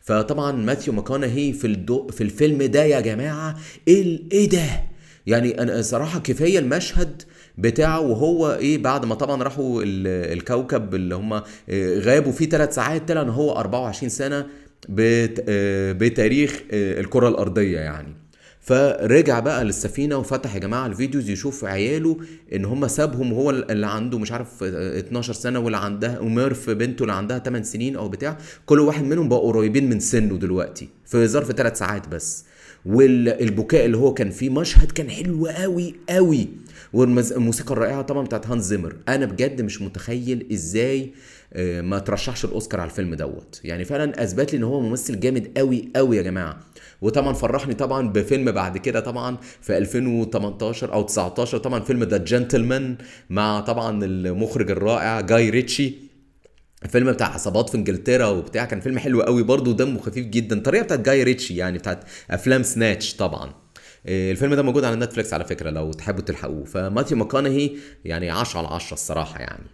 فطبعا 0.01 0.51
ماثيو 0.51 0.93
ماكونهي 0.93 1.53
في 1.53 1.67
الدو 1.67 2.07
في 2.07 2.21
الفيلم 2.21 2.63
ده 2.63 2.83
يا 2.83 2.99
جماعة 2.99 3.57
إيه 3.87 4.49
ده؟ 4.49 4.63
يعني 5.27 5.61
أنا 5.61 5.81
صراحة 5.81 6.19
كفاية 6.19 6.59
المشهد 6.59 7.21
بتاعه 7.57 7.99
وهو 7.99 8.53
إيه 8.53 8.77
بعد 8.77 9.05
ما 9.05 9.15
طبعا 9.15 9.43
راحوا 9.43 9.81
الكوكب 9.85 10.95
اللي 10.95 11.15
هم 11.15 11.41
غابوا 11.99 12.31
فيه 12.31 12.49
ثلاث 12.49 12.75
ساعات 12.75 13.07
طلع 13.07 13.21
إن 13.21 13.29
هو 13.29 13.51
24 13.51 14.09
سنة 14.09 14.45
بتاريخ 15.93 16.61
الكرة 16.73 17.27
الأرضية 17.27 17.79
يعني. 17.79 18.13
فرجع 18.61 19.39
بقى 19.39 19.63
للسفينة 19.65 20.15
وفتح 20.17 20.55
يا 20.55 20.59
جماعة 20.59 20.85
ال 20.87 20.93
videos 20.93 21.29
يشوف 21.29 21.65
عياله 21.65 22.17
إن 22.55 22.65
هم 22.65 22.87
سابهم 22.87 23.33
وهو 23.33 23.49
اللي 23.49 23.87
عنده 23.87 24.19
مش 24.19 24.31
عارف 24.31 24.63
12 24.63 25.33
سنة 25.33 25.59
واللي 25.59 25.77
عندها 25.77 26.19
وميرف 26.19 26.69
بنته 26.69 27.01
اللي 27.01 27.13
عندها 27.13 27.39
8 27.39 27.63
سنين 27.65 27.95
أو 27.95 28.09
بتاع. 28.09 28.37
كل 28.65 28.79
واحد 28.79 29.03
منهم 29.03 29.29
بقى 29.29 29.39
قريبين 29.39 29.89
من 29.89 29.99
سنه 29.99 30.37
دلوقتي 30.37 30.89
في 31.05 31.27
ظرف 31.27 31.51
ثلاث 31.51 31.77
ساعات 31.79 32.07
بس. 32.07 32.45
والبكاء 32.85 33.85
اللي 33.85 33.97
هو 33.97 34.13
كان 34.13 34.29
فيه 34.29 34.49
مشهد 34.49 34.91
كان 34.91 35.09
حلو 35.09 35.47
قوي 35.47 35.95
قوي 36.09 36.47
والموسيقى 36.93 37.73
الرائعة 37.73 38.01
طبعا 38.01 38.25
بتاعت 38.25 38.47
هانز 38.47 38.65
زيمر. 38.65 38.95
أنا 39.07 39.25
بجد 39.25 39.61
مش 39.61 39.81
متخيل 39.81 40.47
إزاي 40.53 41.11
ما 41.81 41.99
ترشحش 41.99 42.45
الأوسكار 42.45 42.81
على 42.81 42.89
الفيلم 42.89 43.15
دوت. 43.15 43.61
يعني 43.63 43.85
فعلا 43.85 44.23
أثبت 44.23 44.53
لي 44.53 44.57
إن 44.57 44.63
هو 44.63 44.79
ممثل 44.79 45.19
جامد 45.19 45.57
قوي 45.57 45.89
قوي 45.95 46.17
يا 46.17 46.21
جماعة. 46.21 46.59
وطبعا 47.01 47.33
فرحني 47.33 47.73
طبعا 47.73 48.09
بفيلم 48.09 48.51
بعد 48.51 48.77
كده 48.77 48.99
طبعا 48.99 49.37
في 49.61 49.77
2018 49.77 50.93
أو 50.93 51.01
19 51.01 51.57
طبعا 51.57 51.79
فيلم 51.79 52.03
The 52.03 52.17
Gentlemen 52.17 52.97
مع 53.29 53.59
طبعا 53.59 54.05
المخرج 54.05 54.71
الرائع 54.71 55.21
جاي 55.21 55.49
ريتشي. 55.49 56.10
الفيلم 56.83 57.11
بتاع 57.11 57.27
عصابات 57.27 57.69
في 57.69 57.77
انجلترا 57.77 58.27
وبتاع 58.27 58.65
كان 58.65 58.79
فيلم 58.79 58.99
حلو 58.99 59.21
قوي 59.21 59.43
برضه 59.43 59.71
ودمه 59.71 59.99
خفيف 59.99 60.25
جدا. 60.25 60.57
الطريقة 60.57 60.83
بتاعت 60.83 60.99
جاي 60.99 61.23
ريتشي 61.23 61.55
يعني 61.55 61.77
بتاعت 61.77 62.03
أفلام 62.31 62.63
سناتش 62.63 63.15
طبعا. 63.15 63.53
الفيلم 64.07 64.53
ده 64.53 64.61
موجود 64.61 64.83
على 64.83 64.95
نتفليكس 64.95 65.33
على 65.33 65.45
فكرة 65.45 65.69
لو 65.69 65.91
تحبوا 65.91 66.21
تلحقوه. 66.21 66.63
فماتيو 66.63 67.17
ماكونهي 67.17 67.71
يعني 68.05 68.29
10 68.29 68.59
على 68.59 68.67
10 68.67 68.93
الصراحة 68.93 69.39
يعني. 69.39 69.65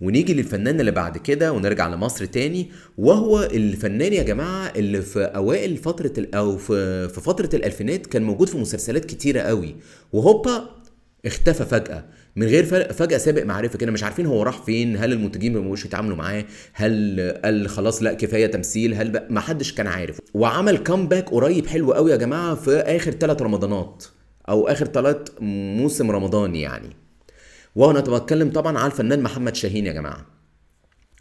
ونيجي 0.00 0.34
للفنان 0.34 0.80
اللي 0.80 0.90
بعد 0.90 1.18
كده 1.18 1.52
ونرجع 1.52 1.88
لمصر 1.88 2.24
تاني 2.24 2.70
وهو 2.98 3.42
الفنان 3.42 4.12
يا 4.12 4.22
جماعة 4.22 4.72
اللي 4.76 5.02
في 5.02 5.20
أوائل 5.20 5.76
فترة 5.76 6.12
أو 6.34 6.56
في 6.56 7.08
في 7.08 7.20
فترة 7.20 7.50
الألفينات 7.54 8.06
كان 8.06 8.22
موجود 8.22 8.48
في 8.48 8.58
مسلسلات 8.58 9.04
كتيرة 9.04 9.40
قوي. 9.40 9.76
وهوبا 10.12 10.70
اختفى 11.26 11.64
فجأة. 11.64 12.04
من 12.36 12.46
غير 12.46 12.64
فجأة 12.92 13.18
سابق 13.18 13.42
معرفة 13.44 13.78
كده 13.78 13.92
مش 13.92 14.02
عارفين 14.04 14.26
هو 14.26 14.42
راح 14.42 14.62
فين 14.62 14.96
هل 14.96 15.12
المنتجين 15.12 15.52
ما 15.52 15.60
بقوش 15.60 15.84
يتعاملوا 15.84 16.16
معاه 16.16 16.44
هل 16.72 17.20
قال 17.44 17.68
خلاص 17.68 18.02
لا 18.02 18.12
كفاية 18.12 18.46
تمثيل 18.46 18.94
هل 18.94 19.26
ما 19.30 19.40
حدش 19.40 19.72
كان 19.72 19.86
عارف. 19.86 20.18
وعمل 20.34 20.76
كامباك 20.78 21.30
قريب 21.30 21.66
حلو 21.66 21.92
قوي 21.92 22.10
يا 22.10 22.16
جماعة 22.16 22.54
في 22.54 22.70
آخر 22.76 23.10
ثلاث 23.10 23.42
رمضانات 23.42 24.04
أو 24.48 24.68
آخر 24.68 24.86
ثلاث 24.86 25.18
موسم 25.40 26.10
رمضان 26.10 26.56
يعني. 26.56 26.96
وأنا 27.76 28.00
بتكلم 28.00 28.50
طبعا 28.50 28.78
على 28.78 28.92
الفنان 28.92 29.22
محمد 29.22 29.54
شاهين 29.54 29.86
يا 29.86 29.92
جماعة. 29.92 30.33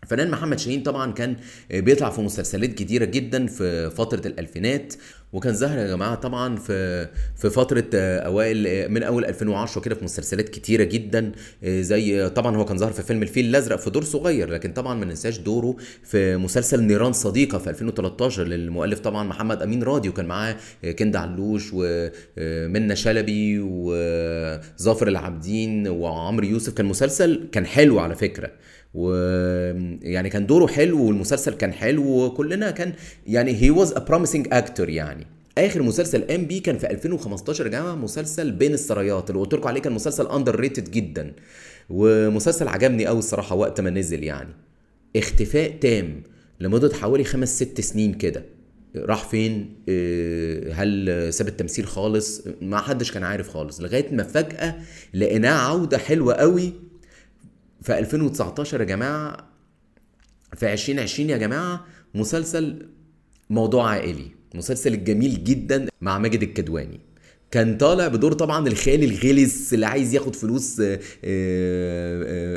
الفنان 0.03 0.31
محمد 0.31 0.59
شاهين 0.59 0.83
طبعا 0.83 1.11
كان 1.11 1.35
بيطلع 1.71 2.09
في 2.09 2.21
مسلسلات 2.21 2.73
كتيرة 2.73 3.05
جدا 3.05 3.47
في 3.47 3.89
فترة 3.89 4.27
الألفينات 4.27 4.93
وكان 5.33 5.53
ظاهر 5.53 5.77
يا 5.77 5.87
جماعة 5.87 6.15
طبعا 6.15 6.55
في 6.55 7.07
في 7.35 7.49
فترة 7.49 7.85
أوائل 7.93 8.91
من 8.91 9.03
أول 9.03 9.25
2010 9.25 9.81
كده 9.81 9.95
في 9.95 10.03
مسلسلات 10.03 10.49
كتيرة 10.49 10.83
جدا 10.83 11.31
زي 11.63 12.29
طبعا 12.29 12.55
هو 12.57 12.65
كان 12.65 12.77
ظاهر 12.77 12.91
في 12.91 13.03
فيلم 13.03 13.21
الفيل 13.23 13.45
الأزرق 13.45 13.75
في 13.79 13.89
دور 13.89 14.03
صغير 14.03 14.49
لكن 14.49 14.73
طبعا 14.73 14.93
ما 14.93 15.05
ننساش 15.05 15.37
دوره 15.37 15.75
في 16.03 16.37
مسلسل 16.37 16.83
نيران 16.83 17.13
صديقة 17.13 17.57
في 17.57 17.69
2013 17.69 18.43
للمؤلف 18.43 18.99
طبعا 18.99 19.23
محمد 19.23 19.61
أمين 19.61 19.83
راضي 19.83 20.09
وكان 20.09 20.25
معاه 20.25 20.55
كند 20.99 21.15
علوش 21.15 21.69
ومنى 21.73 22.95
شلبي 22.95 23.59
وظافر 23.59 25.07
العابدين 25.07 25.87
وعمرو 25.87 26.45
يوسف. 26.45 26.73
كان 26.73 26.85
مسلسل 26.85 27.47
كان 27.51 27.65
حلو 27.65 27.99
على 27.99 28.15
فكرة. 28.15 28.51
ويعني 28.93 30.29
كان 30.29 30.45
دوره 30.45 30.67
حلو 30.67 31.03
والمسلسل 31.03 31.53
كان 31.53 31.73
حلو 31.73 32.25
وكلنا 32.25 32.71
كان 32.71 32.93
يعني 33.27 33.61
هي 33.61 33.69
was 33.69 33.91
a 33.93 33.99
promising 33.99 34.47
actor 34.51 34.89
يعني. 34.89 35.27
آخر 35.57 35.81
مسلسل 35.81 36.31
ام 36.31 36.45
بي 36.45 36.59
كان 36.59 36.77
في 36.77 36.91
2015 36.91 37.65
يا 37.65 37.69
جماعة 37.71 37.95
مسلسل 37.95 38.51
بين 38.51 38.73
السرايات 38.73 39.29
اللي 39.29 39.41
قلت 39.41 39.53
لكم 39.53 39.67
عليه 39.67 39.81
كان 39.81 39.93
مسلسل 39.93 40.27
underrated 40.27 40.91
جدا. 40.91 41.33
ومسلسل 41.89 42.67
عجبني 42.67 43.05
قوي 43.05 43.19
الصراحة 43.19 43.55
وقت 43.55 43.81
ما 43.81 43.89
نزل 43.89 44.23
يعني. 44.23 44.53
اختفاء 45.15 45.71
تام 45.81 46.23
لمدة 46.59 46.93
حوالي 46.93 47.23
خمس 47.23 47.55
ست 47.55 47.81
سنين 47.81 48.13
كده. 48.13 48.45
راح 48.95 49.29
فين؟ 49.29 49.75
هل 50.71 51.27
ساب 51.33 51.47
التمثيل 51.47 51.87
خالص؟ 51.87 52.41
ما 52.61 52.77
حدش 52.77 53.11
كان 53.11 53.23
عارف 53.23 53.49
خالص 53.49 53.81
لغاية 53.81 54.13
ما 54.13 54.23
فجأة 54.23 54.75
لقيناه 55.13 55.53
عودة 55.53 55.97
حلوة 55.97 56.33
قوي 56.33 56.73
في 57.83 57.99
2019 57.99 58.79
يا 58.79 58.85
جماعة 58.85 59.37
في 60.55 60.73
2020 60.73 61.29
يا 61.29 61.37
جماعة 61.37 61.85
مسلسل 62.15 62.89
موضوع 63.49 63.89
عائلي 63.89 64.31
مسلسل 64.55 64.93
الجميل 64.93 65.43
جدا 65.43 65.87
مع 66.01 66.17
ماجد 66.17 66.43
الكدواني. 66.43 66.99
كان 67.53 67.77
طالع 67.77 68.07
بدور 68.07 68.33
طبعا 68.33 68.67
الخالي 68.67 69.05
الغلس 69.05 69.73
اللي 69.73 69.85
عايز 69.85 70.13
ياخد 70.13 70.35
فلوس 70.35 70.81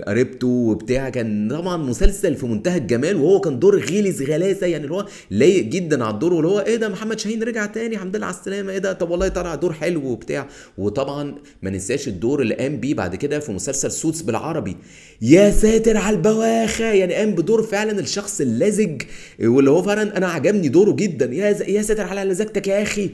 قريبته 0.08 0.46
وبتاع. 0.46 1.08
كان 1.08 1.48
طبعا 1.50 1.76
مسلسل 1.76 2.34
في 2.34 2.46
منتهى 2.46 2.78
الجمال 2.78 3.16
وهو 3.16 3.40
كان 3.40 3.58
دور 3.58 3.80
غلس 3.80 4.22
غلاسة 4.22 4.66
يعني 4.66 4.84
اللي 4.84 4.94
هو 4.94 5.06
لايق 5.30 5.64
جدا 5.64 6.04
على 6.04 6.14
الدور 6.14 6.34
واللي 6.34 6.48
هو 6.48 6.60
إيه 6.60 6.76
ده 6.76 6.88
محمد 6.88 7.18
شاهين 7.18 7.42
رجع 7.42 7.66
تاني 7.66 7.94
الحمد 7.94 8.16
لله 8.16 8.26
على 8.26 8.34
السلامة. 8.34 8.72
إيه 8.72 8.78
ده 8.78 8.92
طب 8.92 9.10
والله 9.10 9.28
طلع 9.28 9.54
دور 9.54 9.72
حلو 9.72 10.06
وبتاع. 10.06 10.48
وطبعا 10.78 11.34
ما 11.62 11.70
ننساش 11.70 12.08
الدور 12.08 12.42
اللي 12.42 12.54
قام 12.54 12.80
بيه 12.80 12.94
بعد 12.94 13.14
كده 13.14 13.38
في 13.38 13.52
مسلسل 13.52 13.90
سوتس 13.90 14.22
بالعربي. 14.22 14.76
يا 15.22 15.50
ساتر 15.50 15.96
على 15.96 16.16
البواخة! 16.16 16.84
يعني 16.84 17.14
قام 17.14 17.30
بدور 17.30 17.62
فعلا 17.62 18.00
الشخص 18.00 18.40
اللزج 18.40 19.02
واللي 19.40 19.70
هو 19.70 19.82
فعلا 19.82 20.16
أنا 20.16 20.26
عجبني 20.26 20.68
دوره 20.68 20.92
جدا. 20.92 21.34
يا 21.34 21.56
يا 21.68 21.82
ساتر 21.82 22.02
على 22.02 22.30
لزجتك 22.30 22.68
يا 22.68 22.82
أخي! 22.82 23.10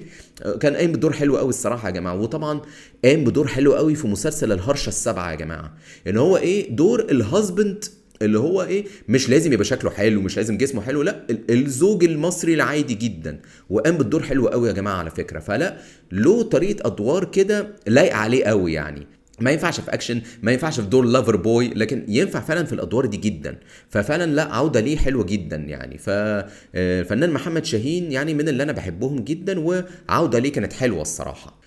كان 0.61 0.77
قايم 0.77 0.92
بدور 0.92 1.12
حلو 1.12 1.37
قوي 1.37 1.49
الصراحة. 1.49 1.72
يا 1.85 1.91
جماعة. 1.91 2.15
وطبعا 2.15 2.61
قام 3.05 3.25
بدور 3.25 3.47
حلو 3.47 3.75
قوي 3.75 3.95
في 3.95 4.07
مسلسل 4.09 4.53
الهرشة 4.53 4.89
السبعه 4.89 5.31
يا 5.31 5.37
جماعة. 5.37 5.75
ان 6.07 6.17
هو 6.17 6.37
إيه؟ 6.37 6.71
دور 6.77 7.01
الهازبند 7.01 7.85
اللي 8.23 8.39
هو 8.39 8.63
إيه؟ 8.63 8.85
مش 9.09 9.31
لازم 9.31 9.53
يبقى 9.53 9.65
شكله 9.65 9.91
حلو 9.91 10.21
مش 10.21 10.37
لازم 10.37 10.57
جسمه 10.59 10.83
حلو 10.83 11.03
لا 11.03 11.27
ال- 11.31 11.51
الزوج 11.51 12.05
المصري 12.05 12.55
العادي 12.55 12.95
جدا. 12.95 13.41
وقام 13.71 13.97
بالدور 13.99 14.23
حلو 14.23 14.49
قوي 14.49 14.69
يا 14.69 14.73
جماعة 14.73 14.95
على 14.97 15.11
فكرة. 15.11 15.39
فلا 15.41 15.77
له 16.13 16.43
طريقة 16.43 16.87
أدوار 16.87 17.25
كده 17.25 17.67
لايقة 17.87 18.17
عليه 18.17 18.45
قوي 18.45 18.73
يعني. 18.73 19.07
ما 19.41 19.51
ينفعش 19.51 19.81
في 19.81 19.95
أكشن 19.95 20.21
ما 20.43 20.53
ينفعش 20.53 20.81
في 20.81 20.87
دور 20.87 21.05
لافر 21.05 21.37
بوي 21.37 21.69
لكن 21.69 22.05
ينفع 22.09 22.41
فعلا 22.41 22.65
في 22.65 22.73
الأدوار 22.73 23.07
دي 23.07 23.17
جدا. 23.17 23.59
ففعلا 23.91 24.31
لا 24.35 24.43
عودة 24.55 24.81
ليه 24.81 24.97
حلوة 24.97 25.25
جدا 25.25 25.57
يعني. 25.57 25.99
فالفنان 25.99 27.31
محمد 27.31 27.65
شاهين 27.65 28.13
يعني 28.13 28.35
من 28.35 28.49
اللي 28.49 28.63
أنا 28.63 28.73
بحبهم 28.73 29.19
جدا 29.19 29.61
وعودة 30.09 30.39
ليه 30.39 30.53
كانت 30.53 30.73
حلوة 30.73 31.03
الصراحة. 31.03 31.62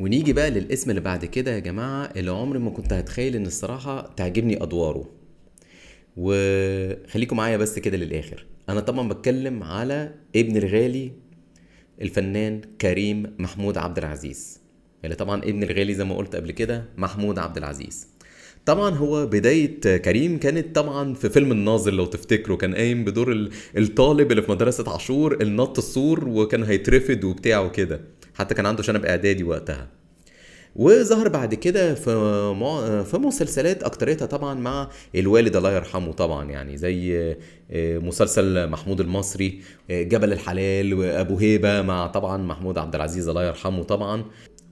ونيجي 0.00 0.32
بقى 0.32 0.50
للاسم 0.50 0.90
اللي 0.90 1.00
بعد 1.00 1.24
كده 1.24 1.50
يا 1.54 1.58
جماعة 1.58 2.04
اللي 2.16 2.30
عمري 2.30 2.58
ما 2.58 2.70
كنت 2.70 2.92
هتخيل 2.92 3.36
إن 3.36 3.46
الصراحة 3.46 4.14
تعجبني 4.16 4.62
أدواره. 4.62 5.08
وخليكم 6.16 7.36
معايا 7.36 7.56
بس 7.56 7.78
كده 7.78 7.96
للآخر. 7.96 8.46
أنا 8.68 8.80
طبعا 8.80 9.08
بتكلم 9.08 9.62
على 9.62 10.14
ابن 10.36 10.56
الغالي 10.56 11.12
الفنان 12.02 12.60
كريم 12.80 13.34
محمود 13.38 13.78
عبد 13.78 13.98
العزيز 13.98 14.60
اللي 15.04 15.14
طبعا 15.16 15.42
ابن 15.42 15.62
الغالي 15.62 15.94
زي 15.94 16.04
ما 16.04 16.16
قلت 16.16 16.36
قبل 16.36 16.50
كده 16.50 16.84
محمود 16.96 17.38
عبد 17.38 17.56
العزيز. 17.56 18.06
طبعا 18.66 18.90
هو 18.94 19.26
بداية 19.26 19.80
كريم 19.96 20.38
كانت 20.38 20.74
طبعا 20.76 21.14
في 21.14 21.30
فيلم 21.30 21.52
الناظر 21.52 21.92
لو 21.92 22.06
تفتكروا 22.06 22.56
كان 22.56 22.74
قايم 22.74 23.04
بدور 23.04 23.32
ال- 23.32 23.50
الطالب 23.78 24.30
اللي 24.30 24.42
في 24.42 24.50
مدرسة 24.50 24.92
عاشور 24.92 25.34
اللي 25.34 25.52
نط 25.56 25.78
السور 25.78 26.28
وكان 26.28 26.62
هيترفد 26.62 27.24
وبتاع 27.24 27.60
وكده. 27.60 28.00
حتى 28.40 28.54
كان 28.54 28.66
عنده 28.66 28.82
شنب 28.82 29.04
إعدادي 29.04 29.44
وقتها 29.44 29.88
وظهر 30.76 31.28
بعد 31.28 31.54
كده 31.54 31.94
في. 31.94 33.04
في 33.10 33.18
مسلسلات 33.18 33.82
أكتريتها 33.82 34.26
طبعا 34.26 34.54
مع 34.54 34.88
الوالد 35.14 35.56
الله 35.56 35.72
يرحمه 35.72 36.12
طبعا 36.12 36.50
يعني 36.50 36.76
زي 36.76 37.16
آه، 37.70 37.98
مسلسل 37.98 38.68
محمود 38.68 39.00
المصري 39.00 39.60
آه، 39.90 40.02
جبل 40.02 40.32
الحلال 40.32 40.94
وأبو 40.94 41.38
هيبة 41.38 41.82
مع 41.82 42.06
طبعا 42.06 42.36
محمود 42.36 42.78
عبد 42.78 42.94
العزيز 42.94 43.28
الله 43.28 43.44
يرحمه 43.46 43.82
طبعا 43.82 44.24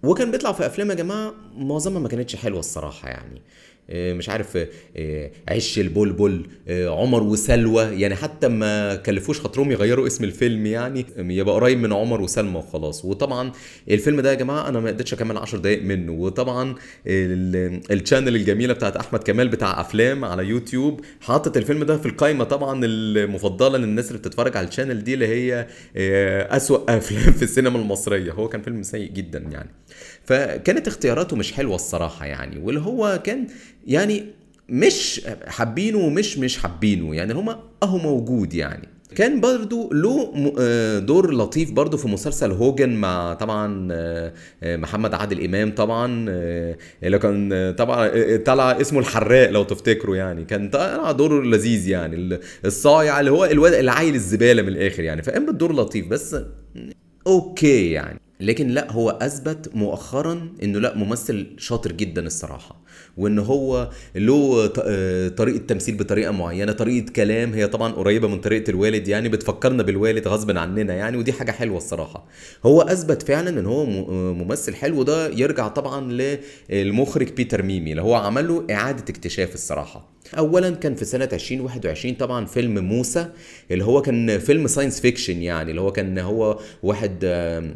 وكان 0.02 0.31
بيطلع 0.31 0.52
في 0.52 0.66
أفلام 0.66 0.90
يا 0.90 0.94
جماعة 0.94 1.35
معظمها 1.57 2.00
ما 2.00 2.09
كانتش 2.09 2.37
حلوة 2.37 2.61
الصراحة 2.61 3.09
يعني 3.09 3.42
مش 3.90 4.29
عارف 4.29 4.59
آه، 4.96 5.31
عش 5.48 5.79
البلبل 5.79 6.46
آه، 6.68 6.88
عمر 7.03 7.22
وسلوى. 7.22 7.83
يعني 7.85 8.14
حتى 8.14 8.48
ما 8.48 8.94
كلفوش 8.94 9.40
خاطرهم 9.40 9.72
يغيروا 9.72 10.07
اسم 10.07 10.24
الفيلم 10.24 10.66
يعني 10.66 11.07
يبقى 11.18 11.55
قريب 11.55 11.79
من 11.79 11.92
عمر 11.92 12.20
وسلمى 12.20 12.59
وخلاص. 12.59 13.05
وطبعا 13.05 13.53
الفيلم 13.90 14.20
ده 14.20 14.31
يا 14.31 14.35
جماعة 14.35 14.68
أنا 14.68 14.81
ما 14.81 14.88
قدرتش 14.88 15.12
أكمل 15.14 15.37
10 15.37 15.59
دقائق 15.59 15.83
منه. 15.83 16.12
وطبعا 16.12 16.74
ال- 17.07 17.81
channel 17.92 18.37
الجميلة 18.37 18.72
بتاعت 18.74 18.96
أحمد 18.96 19.22
كمال 19.22 19.48
بتاع 19.48 19.81
أفلام 19.81 20.24
على 20.24 20.44
يوتيوب 20.46 21.01
حاطط 21.20 21.57
الفيلم 21.57 21.85
ده 21.85 21.96
في 21.96 22.07
القائمه 22.07 22.44
طبعا 22.44 22.81
المفضلة 22.85 23.79
للناس 23.79 24.09
اللي 24.09 24.18
بتتفرج 24.18 24.57
على 24.57 24.68
ال 24.68 24.73
channel 24.73 25.04
دي 25.05 25.14
اللي 25.14 25.27
هي 25.27 25.66
آه، 25.96 26.57
أسوأ 26.57 26.79
أفلام 26.98 27.33
في 27.33 27.42
السينما 27.42 27.79
المصرية. 27.79 28.33
هو 28.33 28.48
كان 28.48 28.62
فيلم 28.62 28.83
سيء 28.83 29.11
جدا 29.12 29.38
يعني. 29.53 29.70
فكانت 30.28 30.88
اختياراته 30.88 31.36
مش 31.36 31.52
حلوة 31.52 31.74
الصراحة 31.74 32.26
يعني 32.26 32.58
واللي 32.58 32.80
هو 32.80 33.20
كان 33.24 33.46
يعني 33.86 34.24
مش 34.68 35.20
حابينه 35.46 35.98
ومش 35.98 36.38
مش 36.38 36.58
حابينه 36.58 37.14
يعني 37.14 37.32
هما 37.34 37.58
أهو 37.82 37.98
موجود 37.98 38.54
يعني. 38.54 38.88
كان 39.16 39.40
برضو 39.40 39.92
له 39.92 40.32
آه، 40.60 40.98
دور 40.98 41.34
لطيف 41.34 41.70
برضو 41.72 41.96
في 41.96 42.08
مسلسل 42.08 42.50
هوجن 42.50 42.88
مع 42.88 43.34
طبعا 43.34 43.88
آه، 43.92 44.32
محمد 44.62 45.14
عادل 45.14 45.44
إمام 45.44 45.74
طبعا 45.74 46.26
آه، 46.28 46.76
اللي 47.02 47.18
كان 47.18 47.74
طبعا 47.78 48.36
طلع 48.36 48.80
اسمه 48.80 48.98
الحراق 49.00 49.50
لو 49.50 49.62
تفتكروا 49.64 50.16
يعني. 50.16 50.44
كان 50.44 50.70
طلع 50.70 51.12
دور 51.12 51.44
لذيذ 51.46 51.88
يعني 51.88 52.16
ال- 52.16 52.40
الصايع 52.64 53.20
اللي 53.20 53.30
هو 53.30 53.44
الواد 53.44 53.72
العيل 53.72 54.14
الزبالة 54.14 54.62
من 54.62 54.68
الآخر 54.68 55.02
يعني. 55.02 55.22
فقام 55.22 55.46
بالدور 55.46 55.72
لطيف 55.74 56.06
بس 56.08 56.36
أوكي 57.26 57.90
يعني. 57.90 58.20
لكن 58.40 58.68
لا 58.68 58.92
هو 58.92 59.11
أثبت 59.11 59.70
مؤخرا 59.74 60.48
إنه 60.62 60.79
لا 60.79 60.96
ممثل 60.96 61.46
شاطر 61.59 61.92
جدا 61.92 62.27
الصراحة 62.27 62.81
وإن 63.16 63.38
هو 63.38 63.90
له 64.16 64.70
آه، 64.83 65.29
طريقة 65.29 65.59
تمثيل 65.59 65.94
بطريقة 65.96 66.31
معينة 66.33 66.72
طريقة 66.72 67.12
كلام 67.12 67.53
هي 67.55 67.66
طبعا 67.66 67.92
قريبة 67.92 68.29
من 68.29 68.40
طريقة 68.40 68.70
الوالد 68.70 69.09
يعني 69.09 69.29
بتفكرنا 69.29 69.83
بالوالد 69.83 70.29
غصب 70.29 70.59
عننا 70.59 70.94
يعني 70.94 71.16
ودي 71.16 71.33
حاجة 71.33 71.51
حلوة 71.53 71.77
الصراحة. 71.77 72.27
هو 72.66 72.83
أثبت 72.83 73.22
فعلا 73.22 73.61
إن 73.61 73.66
هو 73.66 73.83
آه، 73.83 74.33
ممثل 74.33 74.74
حلو 74.74 75.03
ده 75.03 75.29
يرجع 75.29 75.68
طبعا 75.68 76.12
للمخرج 76.70 77.33
بيتر 77.33 77.62
ميمي 77.62 77.90
اللي 77.90 78.03
هو 78.03 78.14
عمل 78.14 78.48
له 78.48 78.64
إعادة 78.70 79.05
اكتشاف 79.09 79.55
الصراحة. 79.55 80.09
اولا 80.38 80.70
كان 80.70 80.94
في 80.94 81.05
سنة 81.05 81.29
2021 81.33 82.14
طبعا 82.14 82.46
فيلم 82.46 82.79
موسى 82.85 83.27
اللي 83.70 83.85
هو 83.85 84.03
كان 84.03 84.38
فيلم 84.38 84.66
science 84.66 85.00
fiction 85.00 85.42
يعني 85.42 85.70
اللي 85.70 85.81
هو 85.81 85.92
كان 85.92 86.18
هو 86.18 86.59
واحد 86.83 87.18
آم، 87.24 87.74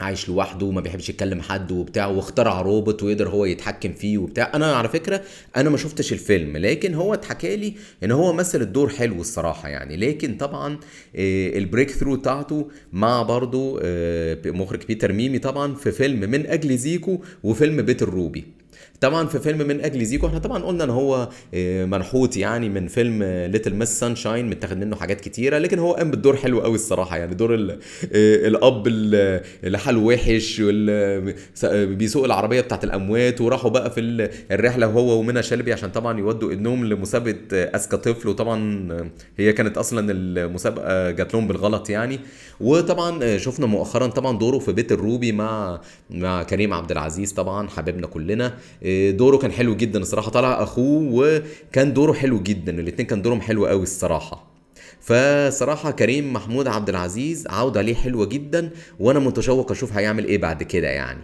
عايش 0.00 0.28
لوحده 0.28 0.66
وما 0.66 0.80
بيحبش 0.80 1.08
يتكلم 1.08 1.40
حد 1.40 1.72
وبتاع 1.72 2.06
واخترع 2.06 2.60
روبوت 2.60 3.02
ويقدر 3.02 3.28
هو 3.28 3.44
يتحكم 3.44 3.92
فيه 3.92 4.18
وبتاع. 4.18 4.50
أنا 4.54 4.74
على 4.74 4.88
فكرة 4.88 5.22
أنا 5.56 5.70
ما 5.70 5.76
شفتش 5.76 6.12
الفيلم 6.12 6.56
لكن 6.56 6.94
هو 6.94 7.14
اتحكى 7.14 7.56
لي 7.56 7.74
إن 8.04 8.10
هو 8.10 8.32
مثل 8.32 8.60
الدور 8.62 8.88
حلو 8.88 9.20
الصراحة 9.20 9.68
يعني. 9.68 9.96
لكن 9.96 10.36
طبعا 10.36 10.78
آه، 11.16 11.58
ال 11.58 11.90
breakthrough 11.90 12.16
بتاعته 12.16 12.68
مع 12.92 13.22
برضو 13.22 13.80
آه، 13.82 14.38
مخرج 14.46 14.86
بيتر 14.86 15.12
ميمي 15.12 15.38
طبعا 15.38 15.74
في 15.74 15.92
فيلم 15.92 16.30
من 16.30 16.46
أجل 16.46 16.76
زيكو 16.76 17.20
وفيلم 17.42 17.82
بيت 17.82 18.02
الروبي. 18.02 18.59
طبعا 19.00 19.26
في 19.26 19.38
فيلم 19.38 19.58
من 19.68 19.80
أجل 19.80 20.04
زيكو 20.04 20.26
إحنا 20.26 20.38
طبعا 20.38 20.62
قلنا 20.62 20.84
إن 20.84 20.90
هو 20.90 21.28
آه، 21.54 21.84
منحوت 21.84 22.36
يعني 22.36 22.68
من 22.68 22.88
فيلم 22.88 23.22
Little 23.22 23.74
Miss 23.74 24.00
Sunshine 24.00 24.50
متاخد 24.50 24.76
منه 24.76 24.96
حاجات 24.96 25.20
كتيرة 25.20 25.58
لكن 25.58 25.78
هو 25.78 25.92
قام 25.92 26.10
بالدور 26.10 26.36
حلو 26.36 26.60
قوي 26.60 26.74
الصراحة 26.74 27.16
يعني 27.16 27.34
دور 27.34 27.54
آه، 27.54 27.78
الأب 28.48 28.86
ال- 28.86 29.42
اللي 29.64 29.78
حاله 29.78 29.98
وحش 30.00 30.62
س- 31.54 31.64
بيسوق 31.66 32.24
العربية 32.24 32.60
بتاعت 32.60 32.84
الأموات 32.84 33.40
وراحوا 33.40 33.70
بقى 33.70 33.90
في 33.90 34.00
ال- 34.00 34.30
الرحلة 34.50 34.86
هو 34.86 35.18
ومنى 35.18 35.42
شلبي 35.42 35.72
عشان 35.72 35.90
طبعا 35.90 36.18
يودوا 36.18 36.52
ابنهم 36.52 36.84
لمسابقة 36.84 37.36
آه، 37.52 37.76
أذكى 37.76 37.96
طفل 37.96 38.28
وطبعا 38.28 38.88
آه، 38.92 39.10
هي 39.38 39.52
كانت 39.52 39.78
أصلا 39.78 40.12
المسابقة 40.12 41.10
جات 41.10 41.34
لهم 41.34 41.48
بالغلط 41.48 41.90
يعني. 41.90 42.20
وطبعا 42.60 43.22
آه، 43.24 43.36
شفنا 43.36 43.66
مؤخرا 43.66 44.06
طبعا 44.06 44.38
دوره 44.38 44.58
في 44.58 44.72
بيت 44.72 44.92
الروبي 44.92 45.32
مع 45.32 45.80
مع 46.10 46.42
كريم 46.42 46.74
عبد 46.74 46.90
العزيز 46.90 47.32
طبعا 47.32 47.68
حبيبنا 47.68 48.06
كلنا. 48.06 48.46
آه، 48.46 48.52
دوره 49.10 49.36
كان 49.36 49.52
حلو 49.52 49.76
جدا 49.76 49.98
الصراحة 49.98 50.30
طلع 50.30 50.62
أخوه 50.62 51.08
وكان 51.12 51.92
دوره 51.92 52.12
حلو 52.12 52.42
جدا 52.42 52.80
الاثنين 52.80 53.06
كان 53.06 53.22
دورهم 53.22 53.40
حلو 53.40 53.66
قوي 53.66 53.82
الصراحة. 53.82 54.50
فصراحة 55.00 55.90
كريم 55.90 56.32
محمود 56.32 56.66
عبد 56.66 56.88
العزيز 56.88 57.46
عودة 57.46 57.82
ليه 57.82 57.94
حلوة 57.94 58.26
جدا 58.26 58.70
وأنا 59.00 59.18
متشوق 59.18 59.70
أشوف 59.70 59.92
هيعمل 59.92 60.24
إيه 60.24 60.38
بعد 60.38 60.62
كده 60.62 60.88
يعني. 60.88 61.20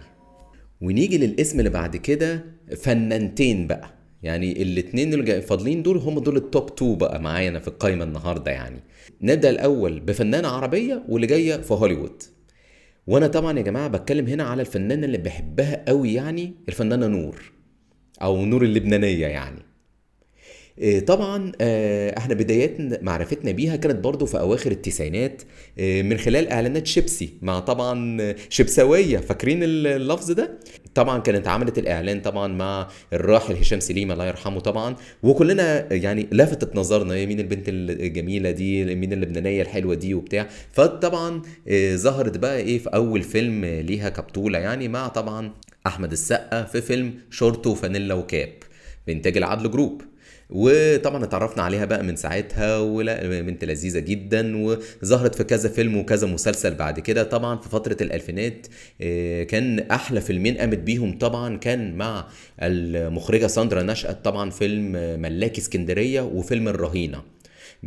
ونيجي 0.81 1.17
للاسم 1.17 1.59
اللي 1.59 1.69
بعد 1.69 1.97
كده 1.97 2.45
فنانتين 2.77 3.67
بقى. 3.67 3.89
يعني 4.23 4.61
الاتنين 4.61 5.13
اللي 5.13 5.41
فاضلين 5.41 5.83
دول 5.83 5.97
هم 5.97 6.19
دول 6.19 6.37
التوب 6.37 6.71
2 6.71 6.97
بقى 6.97 7.21
معانا 7.21 7.59
في 7.59 7.67
القايمة 7.67 8.03
النهاردة 8.03 8.51
يعني. 8.51 8.79
نبدأ 9.21 9.49
الأول 9.49 9.99
بفنانة 9.99 10.47
عربية 10.47 11.03
واللي 11.09 11.27
جاية 11.27 11.57
في 11.61 11.73
هوليوود. 11.73 12.23
وأنا 13.07 13.27
طبعا 13.27 13.57
يا 13.57 13.63
جماعة 13.63 13.87
بتكلم 13.87 14.27
هنا 14.27 14.43
على 14.43 14.61
الفنانة 14.61 15.05
اللي 15.05 15.17
بحبها 15.17 15.83
قوي 15.87 16.13
يعني 16.13 16.53
الفنانة 16.69 17.07
نور 17.07 17.51
أو 18.21 18.45
نور 18.45 18.63
اللبنانية 18.63 19.27
يعني. 19.27 19.66
طبعا 21.07 21.51
آه، 21.61 22.17
إحنا 22.17 22.33
بدايات 22.33 23.03
معرفتنا 23.03 23.51
بيها 23.51 23.75
كانت 23.75 23.95
برضو 24.03 24.25
في 24.25 24.39
أواخر 24.39 24.71
التسعينات 24.71 25.41
آه، 25.79 26.01
من 26.01 26.17
خلال 26.17 26.47
إعلانات 26.47 26.87
شيبسي 26.87 27.29
مع 27.41 27.59
طبعا 27.59 28.21
آه، 28.21 28.35
شيبساويه 28.49 29.17
فاكرين 29.17 29.59
اللفظ 29.63 30.31
ده؟ 30.31 30.59
طبعا 30.95 31.19
كانت 31.19 31.47
عملت 31.47 31.77
الإعلان 31.77 32.21
طبعا 32.21 32.47
مع 32.47 32.87
الراحل 33.13 33.53
هشام 33.53 33.79
سليم 33.79 34.11
الله 34.11 34.25
يرحمه 34.27 34.59
طبعا 34.59 34.95
وكلنا 35.23 35.93
يعني 35.93 36.27
لفتت 36.31 36.75
نظرنا 36.75 37.25
مين 37.25 37.39
البنت 37.39 37.69
الجميلة 37.69 38.51
دي 38.51 38.95
مين 38.95 39.13
اللبنانية 39.13 39.61
الحلوة 39.61 39.95
دي 39.95 40.13
وبتاع. 40.13 40.47
فطبعا 40.71 41.41
آه، 41.67 41.95
ظهرت 41.95 42.37
بقى 42.37 42.57
إيه 42.57 42.77
في 42.79 42.89
أول 42.89 43.23
فيلم 43.23 43.65
ليها 43.65 44.09
كبطولة 44.09 44.59
يعني 44.59 44.87
مع 44.87 45.07
طبعا 45.07 45.51
أحمد 45.87 46.11
السقا 46.11 46.63
في 46.63 46.81
فيلم 46.81 47.13
شورت 47.31 47.67
وفانيلا 47.67 48.13
وكاب 48.13 48.49
بإنتاج 49.07 49.37
العدل 49.37 49.71
جروب. 49.71 50.01
وطبعا 50.49 51.23
اتعرفنا 51.23 51.63
عليها 51.63 51.85
بقى 51.85 52.03
من 52.03 52.15
ساعتها 52.15 52.77
ولا 52.77 53.41
بنت 53.41 53.63
لذيذة 53.65 53.99
جدا 53.99 54.57
وظهرت 54.57 55.35
في 55.35 55.43
كذا 55.43 55.69
فيلم 55.69 55.97
وكذا 55.97 56.27
مسلسل 56.27 56.75
بعد 56.75 56.99
كده. 56.99 57.23
طبعا 57.23 57.57
في 57.57 57.69
فترة 57.69 57.97
الألفينات 58.01 58.67
آه، 59.01 59.43
كان 59.43 59.79
أحلى 59.79 60.21
فيلمين 60.21 60.57
قامت 60.57 60.77
بيهم 60.77 61.17
طبعا 61.17 61.57
كان 61.57 61.95
مع 61.95 62.27
المخرجة 62.61 63.47
ساندرا 63.47 63.83
نشأت 63.83 64.25
طبعا 64.25 64.49
فيلم 64.49 64.91
ملاكي 65.21 65.61
اسكندرية 65.61 66.21
وفيلم 66.21 66.67
الرهينة. 66.67 67.21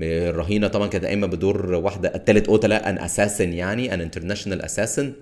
الرهينه 0.02 0.68
طبعا 0.68 0.86
كانت 0.88 1.04
قايمه 1.04 1.26
بدور 1.26 1.74
واحدة 1.74 2.12
قتالة 2.14 2.50
قتلة 2.50 2.76
an 2.76 2.98
assassin 2.98 3.52
يعني 3.52 3.94
an 3.94 4.00
international 4.00 4.62
assassin 4.62 5.12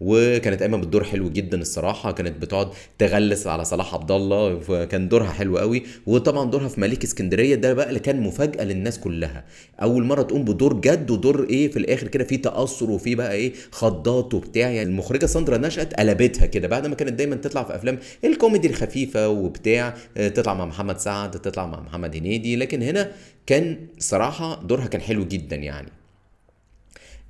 وكانت 0.00 0.60
قايمه 0.60 0.76
بالدور 0.76 1.04
حلو 1.04 1.30
جدا 1.30 1.60
الصراحة 1.60 2.12
كانت 2.12 2.42
بتقعد 2.42 2.68
تغلس 2.98 3.46
على 3.46 3.64
صلاح 3.64 3.94
عبد 3.94 4.10
الله 4.10 4.58
فكان 4.60 5.08
دورها 5.08 5.30
حلو 5.32 5.58
قوي. 5.58 5.82
وطبعا 6.06 6.50
دورها 6.50 6.68
في 6.68 6.80
ملاكي 6.80 7.04
اسكندرية 7.04 7.54
ده 7.54 7.74
بقى 7.74 7.88
اللي 7.88 8.00
كان 8.00 8.20
مفاجأة 8.20 8.64
للناس 8.64 8.98
كلها. 8.98 9.44
أول 9.82 10.04
مرة 10.04 10.22
تقوم 10.22 10.44
بدور 10.44 10.80
جد 10.80 11.10
ودور 11.10 11.46
إيه 11.50 11.70
في 11.70 11.78
الآخر 11.78 12.08
كده 12.08 12.24
فيه 12.24 12.42
تأثر 12.42 12.90
وفيه 12.90 13.16
بقى 13.16 13.32
إيه 13.32 13.52
خضات 13.70 14.34
وبتاع. 14.34 14.68
يعني 14.70 14.82
المخرجة 14.82 15.26
ساندرا 15.26 15.56
نشأت 15.58 15.94
قلبتها 15.94 16.46
كده 16.46 16.68
بعد 16.68 16.86
ما 16.86 16.94
كانت 16.94 17.12
دايما 17.12 17.36
تطلع 17.36 17.62
في 17.64 17.74
أفلام 17.76 17.98
الكوميدي 18.24 18.68
الخفيفة 18.68 19.28
وبتاع 19.28 19.94
تطلع 20.16 20.54
مع 20.54 20.64
محمد 20.64 20.98
سعد 20.98 21.30
تطلع 21.30 21.66
مع 21.66 21.80
محمد 21.80 22.16
هنيدي. 22.16 22.56
لكن 22.56 22.82
هنا 22.82 23.12
كان 23.46 23.86
صراحة 23.98 24.62
دورها 24.62 24.86
كان 24.86 25.00
حلو 25.00 25.24
جدا 25.24 25.56
يعني. 25.56 25.88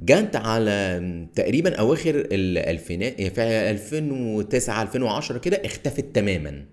جت 0.00 0.36
على 0.36 1.26
تقريبا 1.34 1.74
أواخر 1.74 2.14
الالفينات 2.32 3.22
في 3.22 3.42
2009 3.70 4.82
2010 4.82 5.38
كده 5.38 5.56
اختفت 5.64 6.04
تماما. 6.14 6.64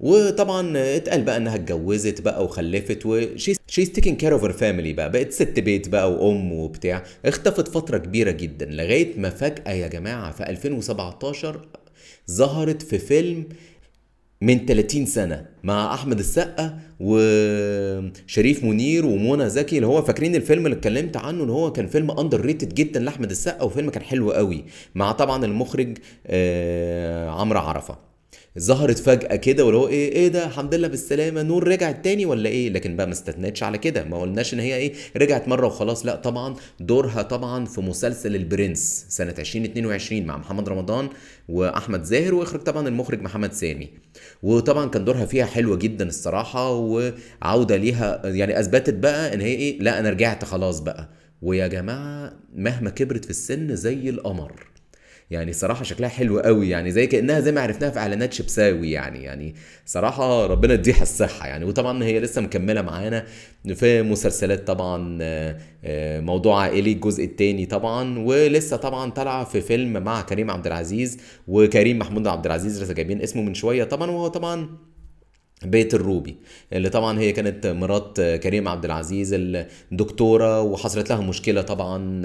وطبعا 0.00 0.72
اتقال 0.96 1.22
بقى 1.22 1.36
إنها 1.36 1.54
اتجوزت 1.54 2.20
بقى 2.20 2.44
وخلفت 2.44 3.06
و 3.06 3.20
she's 3.20 3.90
taking 3.94 4.16
care 4.16 4.32
of 4.32 4.44
family 4.44 4.92
بقى 4.92 5.10
بقت 5.10 5.32
ست 5.32 5.60
بيت 5.60 5.88
بقى 5.88 6.12
وأم 6.12 6.52
وبتاع. 6.52 7.02
اختفت 7.24 7.68
فترة 7.68 7.98
كبيرة 7.98 8.30
جدا 8.30 8.66
لغاية 8.66 9.18
ما 9.18 9.30
فجأة 9.30 9.72
يا 9.72 9.88
جماعة 9.88 10.32
في 10.32 10.42
2017 10.50 11.68
ظهرت 12.30 12.82
في 12.82 12.98
فيلم 12.98 13.44
من 14.40 14.66
30 14.66 15.06
سنة. 15.06 15.46
مع 15.66 15.94
أحمد 15.94 16.18
السقا 16.18 16.78
وشريف 17.00 18.64
منير 18.64 19.06
ومنى 19.06 19.50
زكي 19.50 19.76
اللي 19.76 19.86
هو 19.86 20.02
فاكرين 20.02 20.34
الفيلم 20.34 20.66
اللي 20.66 20.76
اتكلمت 20.76 21.16
عنه 21.16 21.42
اللي 21.42 21.52
هو 21.52 21.72
كان 21.72 21.86
فيلم 21.86 22.10
underrated 22.10 22.74
جدا 22.74 23.00
لأحمد 23.00 23.30
السقا 23.30 23.62
وفيلم 23.62 23.90
كان 23.90 24.02
حلو 24.02 24.32
قوي 24.32 24.64
مع 24.94 25.12
طبعا 25.12 25.44
المخرج 25.44 25.98
عمرو 27.40 27.58
عرفة. 27.60 27.98
ظهرت 28.58 28.98
فجأة 28.98 29.36
كده 29.36 29.64
واللي 29.64 29.78
هو 29.78 29.88
إيه 29.88 30.12
إيه 30.12 30.28
ده؟ 30.28 30.46
الحمد 30.46 30.74
لله 30.74 30.88
بالسلامة 30.88 31.42
نور 31.42 31.68
رجعت 31.68 32.04
تاني 32.04 32.26
ولا 32.26 32.48
إيه؟ 32.48 32.70
لكن 32.70 32.96
بقى 32.96 33.06
ما 33.06 33.12
استنتش 33.12 33.62
على 33.62 33.78
كده. 33.78 34.04
ما 34.04 34.20
قلناش 34.20 34.54
إن 34.54 34.60
هي 34.60 34.76
إيه 34.76 34.92
رجعت 35.16 35.48
مرة 35.48 35.66
وخلاص. 35.66 36.06
لا 36.06 36.16
طبعا 36.16 36.54
دورها 36.80 37.22
طبعا 37.22 37.64
في 37.64 37.80
مسلسل 37.80 38.36
البرنس 38.36 39.06
سنة 39.08 39.34
2022 39.38 40.26
مع 40.26 40.36
محمد 40.36 40.68
رمضان 40.68 41.08
وأحمد 41.48 42.02
زاهر 42.04 42.34
واخرج 42.34 42.60
طبعا 42.60 42.88
المخرج 42.88 43.22
محمد 43.22 43.52
سامي. 43.52 43.88
وطبعا 44.42 44.88
كان 44.88 45.04
دورها 45.04 45.26
فيها 45.26 45.44
حلوة 45.46 45.76
جدا 45.76 46.08
الصراحة 46.08 46.70
وعودة 46.72 47.76
ليها 47.76 48.20
يعني 48.26 48.60
أثبتت 48.60 48.94
بقى 48.94 49.34
إن 49.34 49.40
هي 49.40 49.54
إيه 49.54 49.78
لا 49.80 49.98
أنا 49.98 50.10
رجعت 50.10 50.44
خلاص 50.44 50.80
بقى. 50.80 51.08
ويا 51.42 51.66
جماعة 51.66 52.32
مهما 52.54 52.90
كبرت 52.90 53.24
في 53.24 53.30
السن 53.30 53.76
زي 53.76 54.08
القمر. 54.10 54.52
يعني 55.30 55.52
صراحة 55.52 55.84
شكلها 55.84 56.08
حلو 56.08 56.40
قوي 56.40 56.68
يعني 56.68 56.90
زي 56.90 57.06
كأنها 57.06 57.40
زي 57.40 57.52
ما 57.52 57.60
عرفناها 57.60 57.90
في 57.90 57.98
إعلانات 57.98 58.32
شبساوي 58.32 58.90
يعني 58.90 59.22
يعني 59.22 59.54
صراحة 59.86 60.46
ربنا 60.46 60.74
يديها 60.74 61.02
الصحة 61.02 61.46
يعني. 61.46 61.64
وطبعا 61.64 62.04
هي 62.04 62.20
لسه 62.20 62.40
مكملة 62.40 62.82
معانا 62.82 63.24
في 63.74 64.02
مسلسلات 64.02 64.66
طبعا 64.66 65.18
موضوع 66.20 66.62
عائلي 66.62 66.92
الجزء 66.92 67.24
الثاني 67.24 67.66
طبعا 67.66 68.18
ولسه 68.18 68.76
طبعا 68.76 69.10
طالعة 69.10 69.44
في 69.44 69.60
فيلم 69.60 70.02
مع 70.04 70.22
كريم 70.22 70.50
عبد 70.50 70.66
العزيز 70.66 71.18
وكريم 71.48 71.98
محمود 71.98 72.26
عبد 72.26 72.46
العزيز 72.46 72.82
لسه 72.82 72.94
جايبين 72.94 73.22
اسمه 73.22 73.42
من 73.42 73.54
شوية 73.54 73.84
طبعا 73.84 74.10
وهو 74.10 74.28
طبعا 74.28 74.68
بيت 75.64 75.94
الروبي 75.94 76.36
اللي 76.72 76.88
طبعا 76.88 77.18
هي 77.18 77.32
كانت 77.32 77.66
مرات 77.66 78.20
كريم 78.20 78.68
عبد 78.68 78.84
العزيز 78.84 79.30
الدكتورة 79.34 80.62
وحصلت 80.62 81.10
لها 81.10 81.20
مشكلة 81.20 81.62
طبعا 81.62 82.22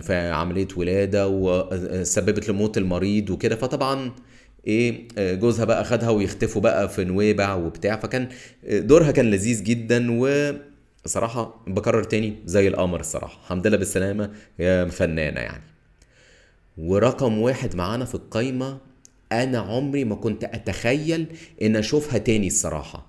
في 0.00 0.30
عملية 0.32 0.68
ولادة 0.76 1.28
وسببت 1.28 2.48
لموت 2.48 2.78
المريض 2.78 3.30
وكده. 3.30 3.56
فطبعا 3.56 4.12
إيه 4.66 5.08
جوزها 5.18 5.64
بقى 5.64 5.84
خدها 5.84 6.10
ويختفوا 6.10 6.62
بقى 6.62 6.88
في 6.88 7.04
نويبع 7.04 7.54
وبتاع. 7.54 7.96
فكان 7.96 8.28
دورها 8.64 9.10
كان 9.10 9.30
لذيذ 9.30 9.62
جدا 9.64 10.06
و 10.10 10.52
صراحة 11.06 11.64
بكرر 11.66 12.04
تاني 12.04 12.34
زي 12.44 12.68
القمر 12.68 13.00
الصراحة. 13.00 13.38
الحمد 13.44 13.66
لله 13.66 13.76
بالسلامة 13.76 14.30
يا 14.58 14.84
فنانة 14.84 15.40
يعني. 15.40 15.62
ورقم 16.78 17.38
واحد 17.38 17.76
معانا 17.76 18.04
في 18.04 18.14
القايمة 18.14 18.78
أنا 19.32 19.58
عمري 19.58 20.04
ما 20.04 20.14
كنت 20.14 20.44
أتخيل 20.44 21.26
إن 21.62 21.76
أشوفها 21.76 22.18
تاني 22.18 22.46
الصراحة. 22.46 23.06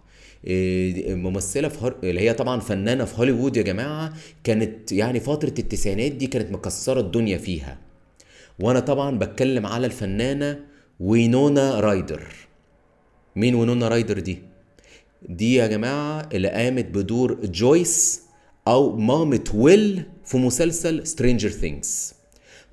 ممثلة 1.08 1.68
في 1.68 1.86
هر... 1.86 1.96
اللي 2.04 2.22
هي 2.22 2.34
طبعا 2.34 2.60
فنانة 2.60 3.06
في 3.06 3.20
هوليوود 3.20 3.58
يا 3.58 3.62
جماعة 3.62 4.14
كانت 4.44 4.92
يعني 4.92 5.20
فترة 5.20 5.54
التسعينات 5.60 6.12
دي 6.12 6.28
كانت 6.28 6.52
مكسرة 6.52 7.00
الدنيا 7.00 7.38
فيها. 7.38 7.78
وأنا 8.60 8.80
طبعا 8.80 9.18
بتكلم 9.18 9.66
على 9.66 9.86
الفنانة 9.86 10.60
وينونا 11.00 11.80
رايدر. 11.80 12.28
مين 13.36 13.56
وينونا 13.56 13.88
رايدر 13.88 14.20
دي؟ 14.20 14.40
دي 15.30 15.56
يا 15.56 15.68
جماعة 15.68 16.30
اللي 16.34 16.50
قامت 16.50 16.86
بدور 16.86 17.46
جويس 17.46 18.22
أو 18.68 18.96
مامة 18.96 19.44
ويل 19.54 20.04
في 20.26 20.38
مسلسل 20.38 21.08
Stranger 21.08 21.50
Things 21.50 22.14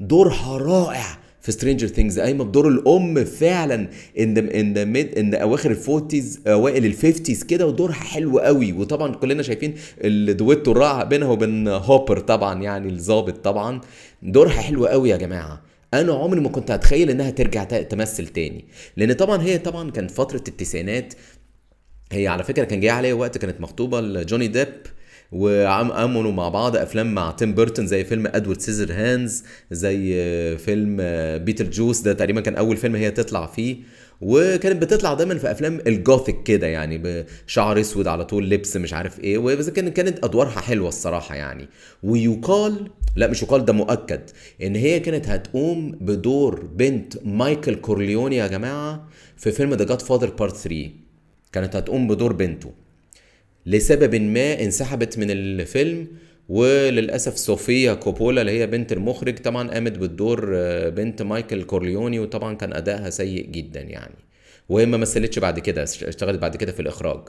دورها 0.01 0.57
رائع. 0.57 1.26
في 1.47 1.53
Stranger 1.53 1.87
Things 1.87 2.19
قايمه 2.21 2.45
بدور 2.45 2.69
الأم 2.69 3.25
فعلا 3.25 3.89
in 4.19 4.39
in 4.39 4.97
in 4.97 5.35
أواخر 5.35 5.71
ال 5.71 5.80
forties 5.80 6.41
أوائل 6.47 6.87
ال 6.87 6.94
fifties 6.94 7.43
كده 7.45 7.67
ودورها 7.67 7.95
حلو 7.95 8.39
قوي. 8.39 8.73
وطبعا 8.73 9.15
كلنا 9.15 9.43
شايفين 9.43 9.75
الدويتو 10.05 10.73
الرائع 10.73 11.03
بينها 11.03 11.29
وبين 11.29 11.69
هوبر 11.69 12.19
طبعا 12.19 12.63
يعني 12.63 12.89
الظابط 12.89 13.45
طبعا. 13.45 13.81
دورها 14.23 14.51
حلو 14.51 14.87
قوي 14.87 15.11
يا 15.11 15.17
جماعة. 15.17 15.63
أنا 15.95 16.15
عمري 16.15 16.41
ما 16.41 16.49
كنت 16.49 16.71
أتخيل 16.71 17.11
إنها 17.11 17.31
ترجع 17.31 17.65
تمثل 17.65 18.27
تاني. 18.27 18.65
لأن 18.97 19.13
طبعا 19.13 19.43
هي 19.43 19.59
طبعا 19.59 19.91
كانت 19.91 20.11
فترة 20.11 20.45
التسعينات 20.49 21.15
هي 22.13 22.29
على 22.29 22.45
فكرة 22.45 22.65
كان 22.65 22.81
جاي 22.81 22.91
عليها 22.91 23.15
وقت 23.15 23.39
كانت 23.39 23.61
مخطوبة 23.61 24.01
لجوني 24.01 24.49
ديب. 24.49 24.69
وعملوا 25.33 26.33
مع 26.33 26.49
بعض 26.49 26.77
أفلام 26.77 27.15
مع 27.15 27.31
تيم 27.31 27.55
بيرتون 27.55 27.87
زي 27.87 28.05
فيلم 28.05 28.27
Edward 28.27 28.61
Scissorhands 28.61 29.45
زي 29.71 30.13
فيلم 30.59 30.97
Beetlejuice 31.45 32.01
ده 32.01 32.13
تقريبا 32.13 32.41
كان 32.41 32.55
أول 32.55 32.77
فيلم 32.77 32.95
هي 32.95 33.11
تطلع 33.11 33.47
فيه. 33.47 33.77
وكانت 34.21 34.83
بتطلع 34.83 35.15
دايما 35.15 35.39
في 35.39 35.51
أفلام 35.51 35.81
ال 35.87 35.95
gothic 35.95 36.43
كده 36.43 36.67
يعني 36.67 37.25
بشعر 37.47 37.81
أسود 37.81 38.07
على 38.07 38.25
طول 38.25 38.51
لبس 38.51 38.77
مش 38.77 38.93
عارف 38.95 39.21
إيه. 39.21 39.39
وبس 39.39 39.71
كانت 39.71 39.97
كانت 39.97 40.25
أدوارها 40.25 40.61
حلوة 40.61 40.89
الصراحة 40.89 41.35
يعني. 41.35 41.69
ويقال 42.03 42.91
لا 43.17 43.27
مش 43.27 43.43
يقال 43.43 43.65
ده 43.65 43.73
مؤكد 43.73 44.21
إن 44.63 44.77
هي 44.77 45.01
كانت 45.01 45.29
هتقوم 45.29 45.91
بدور 45.93 46.61
بنت 46.65 47.15
مايكل 47.25 47.75
كورليوني 47.75 48.37
يا 48.37 48.47
جماعة 48.47 49.09
في 49.37 49.53
فيلم 49.53 49.75
The 49.75 49.85
Godfather 49.85 50.31
Part 50.31 50.57
3 50.57 50.91
كانت 51.53 51.77
هتقوم 51.77 52.09
بدور 52.09 52.33
بنته. 52.33 52.86
لسبب 53.67 54.15
ما 54.15 54.61
انسحبت 54.63 55.19
من 55.19 55.31
الفيلم 55.31 56.09
وللأسف 56.49 57.35
صوفيا 57.35 57.95
كوبولا 57.95 58.41
اللي 58.41 58.53
هي 58.61 58.67
بنت 58.67 58.93
المخرج 58.93 59.39
طبعا 59.39 59.71
قامت 59.71 59.99
بالدور 59.99 60.51
بنت 60.91 61.23
مايكل 61.23 61.63
كورليوني 61.63 62.19
وطبعا 62.19 62.55
كان 62.55 62.73
أدائها 62.73 63.11
سيء 63.11 63.47
جدا 63.47 63.81
يعني. 63.81 64.15
وهي 64.69 64.87
ما 64.87 64.97
مثلتش 64.97 65.39
بعد 65.39 65.59
كده 65.59 65.83
اشتغلت 65.83 66.39
بعد 66.41 66.57
كده 66.57 66.73
في 66.73 66.81
الإخراج. 66.81 67.29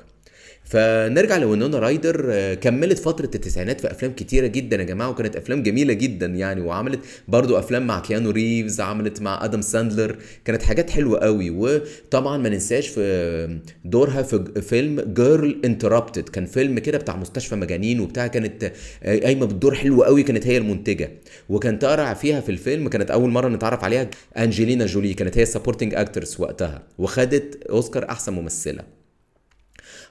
فنرجع 0.63 1.37
لوينونا 1.37 1.79
رايدر 1.79 2.53
كملت 2.53 2.99
فترة 2.99 3.29
التسعينات 3.35 3.81
في 3.81 3.91
أفلام 3.91 4.11
كتيرة 4.11 4.47
جدا 4.47 4.77
يا 4.77 4.83
جماعة 4.83 5.09
وكانت 5.09 5.35
أفلام 5.35 5.63
جميلة 5.63 5.93
جدا 5.93 6.25
يعني 6.25 6.61
وعملت 6.61 6.99
برضو 7.27 7.59
أفلام 7.59 7.87
مع 7.87 7.99
كيانو 7.99 8.29
ريفز 8.29 8.81
عملت 8.81 9.21
مع 9.21 9.45
أدم 9.45 9.61
ساندلر 9.61 10.15
كانت 10.45 10.63
حاجات 10.63 10.89
حلوة 10.89 11.19
قوي. 11.19 11.49
وطبعا 11.49 12.37
ما 12.37 12.49
ننساش 12.49 12.87
في 12.87 13.59
دورها 13.85 14.21
في 14.21 14.61
فيلم 14.61 15.01
Girl, 15.13 15.61
Interrupted 15.65 16.29
كان 16.29 16.45
فيلم 16.45 16.79
كده 16.79 16.97
بتاع 16.97 17.15
مستشفى 17.15 17.55
مجانين 17.55 17.99
وبتاع 17.99 18.27
كانت 18.27 18.71
قايمة 19.05 19.45
بالدور 19.45 19.75
حلو 19.75 20.03
قوي 20.03 20.23
كانت 20.23 20.47
هي 20.47 20.57
المنتجة. 20.57 21.11
وكان 21.49 21.77
طالع 21.77 22.13
فيها 22.13 22.41
في 22.41 22.49
الفيلم 22.49 22.89
كانت 22.89 23.11
أول 23.11 23.29
مرة 23.29 23.47
نتعرف 23.49 23.83
عليها 23.83 24.09
أنجلينا 24.37 24.85
جولي 24.85 25.13
كانت 25.13 25.37
هي 25.37 25.43
ال 25.43 25.48
supporting 25.48 25.95
actress 25.95 26.39
وقتها 26.39 26.83
وخدت 26.97 27.63
أوسكار 27.69 28.09
أحسن 28.09 28.33
ممثلة. 28.33 28.96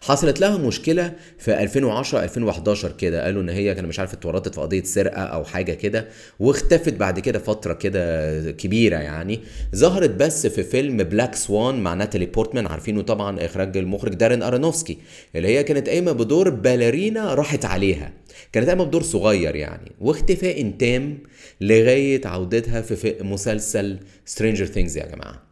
حصلت 0.06 0.40
لها 0.40 0.56
مشكلة 0.56 1.12
في 1.38 1.62
2010 1.62 2.24
2011 2.24 2.92
كده. 2.92 3.24
قالوا 3.24 3.42
إن 3.42 3.48
هي 3.48 3.74
كان 3.74 3.86
مش 3.86 3.98
عارف 3.98 4.12
اتورطت 4.12 4.54
في 4.54 4.60
قضية 4.60 4.82
سرقة 4.82 5.22
أو 5.22 5.44
حاجة 5.44 5.72
كده 5.72 6.08
واختفت 6.40 6.94
بعد 6.94 7.20
كده 7.20 7.38
فترة 7.38 7.72
كده 7.72 8.50
كبيرة 8.50 8.96
يعني. 8.96 9.40
ظهرت 9.76 10.10
بس 10.10 10.46
في 10.46 10.62
فيلم 10.62 10.96
Black 10.96 11.34
Swan 11.34 11.82
مع 11.82 11.94
ناتالي 11.94 12.26
بورتمان 12.26 12.66
عارفينه 12.66 13.02
طبعا 13.02 13.44
إخراج 13.44 13.76
المخرج 13.76 14.14
دارين 14.14 14.42
ارونوفسكي 14.42 14.98
اللي 15.36 15.48
هي 15.48 15.62
كانت 15.62 15.88
قايمة 15.88 16.12
بدور 16.12 16.50
باليرينا 16.50 17.34
راحت 17.34 17.64
عليها. 17.64 18.12
كانت 18.52 18.66
قايمة 18.66 18.84
بدور 18.84 19.02
صغير 19.02 19.56
يعني. 19.56 19.92
واختفاء 20.00 20.70
تام 20.78 21.18
لغاية 21.60 22.20
عودتها 22.26 22.80
في 22.80 23.14
مسلسل 23.20 23.98
Stranger 24.24 24.66
Things 24.66 24.96
يا 24.96 25.06
جماعة. 25.06 25.45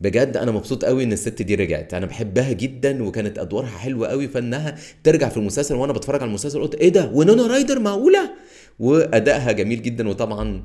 بجد 0.00 0.36
أنا 0.36 0.50
مبسوط 0.52 0.84
قوي 0.84 1.04
إن 1.04 1.12
الست 1.12 1.42
دي 1.42 1.54
رجعت. 1.54 1.94
أنا 1.94 2.06
بحبها 2.06 2.52
جدا 2.52 3.02
وكانت 3.02 3.38
أدوارها 3.38 3.68
حلوة 3.78 4.08
قوي 4.08 4.28
فإنها 4.28 4.76
ترجع 5.04 5.28
في 5.28 5.36
المسلسل 5.36 5.74
وأنا 5.74 5.92
بتفرج 5.92 6.22
على 6.22 6.28
المسلسل 6.28 6.60
قلت 6.60 6.74
إيه 6.74 6.88
ده؟ 6.88 7.10
وينونا 7.14 7.46
رايدر 7.46 7.80
معقولة؟ 7.80 8.30
وأدائها 8.78 9.52
جميل 9.52 9.82
جدا 9.82 10.08
وطبعا 10.08 10.62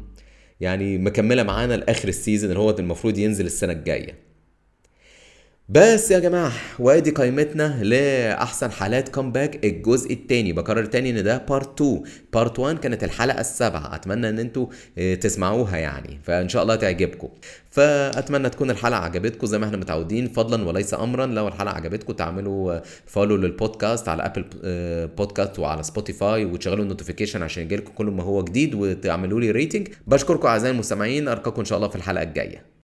يعني 0.59 0.97
مكملة 0.97 1.43
معانا 1.43 1.73
لآخر 1.73 2.07
ال 2.07 2.13
season 2.13 2.49
اللي 2.49 2.59
هو 2.61 2.69
المفروض 2.69 3.17
ينزل 3.17 3.45
السنة 3.45 3.73
الجاية. 3.73 4.28
بس 5.71 6.11
يا 6.11 6.19
جماعة 6.19 6.51
وادي 6.79 7.11
قائمتنا 7.11 7.83
لأحسن 7.83 8.71
حالات 8.71 9.09
comeback 9.09 9.65
الجزء 9.65 10.13
التاني. 10.13 10.53
بكرر 10.53 10.85
تاني 10.85 11.09
إن 11.09 11.23
ده 11.23 11.37
part 11.37 11.81
2 11.81 12.03
part 12.33 12.59
1 12.59 12.79
كانت 12.79 13.03
الحلقة 13.03 13.39
السابعة. 13.41 13.95
أتمنى 13.95 14.29
إن 14.29 14.39
أنتوا 14.39 14.67
آه، 14.97 15.15
تسمعوها 15.15 15.77
يعني. 15.77 16.19
فإن 16.23 16.49
شاء 16.49 16.63
الله 16.63 16.75
تعجبكم. 16.75 17.29
فأتمنى 17.71 18.49
تكون 18.49 18.69
الحلقة 18.71 18.99
عجبتكم 18.99 19.47
زي 19.47 19.57
ما 19.57 19.65
إحنا 19.65 19.77
متعودين 19.77 20.27
فضلا 20.27 20.67
وليس 20.67 20.93
امرا. 20.93 21.25
لو 21.25 21.47
الحلقة 21.47 21.75
عجبتكم 21.75 22.13
تعملوا 22.13 22.79
follow 23.05 23.35
للبودكاست 23.35 24.09
على 24.09 24.25
Apple 24.25 24.45
آه، 24.63 25.05
بودكاست 25.05 25.59
وعلى 25.59 25.83
Spotify 25.83 26.45
وتشغلوا 26.45 26.83
ال 26.83 26.88
notification 26.88 27.43
عشان 27.43 27.63
يجيلكم 27.63 27.91
كل 27.91 28.05
ما 28.05 28.23
هو 28.23 28.43
جديد 28.43 28.75
وتعملوا 28.75 29.39
لي 29.39 29.51
rating 29.51 29.87
بشكركم 30.07 30.47
أعزائي 30.47 30.73
المستمعين. 30.73 31.27
ألقاكم 31.27 31.59
إن 31.59 31.65
شاء 31.65 31.77
الله 31.77 31.89
في 31.89 31.95
الحلقة 31.95 32.23
الجاية. 32.23 32.69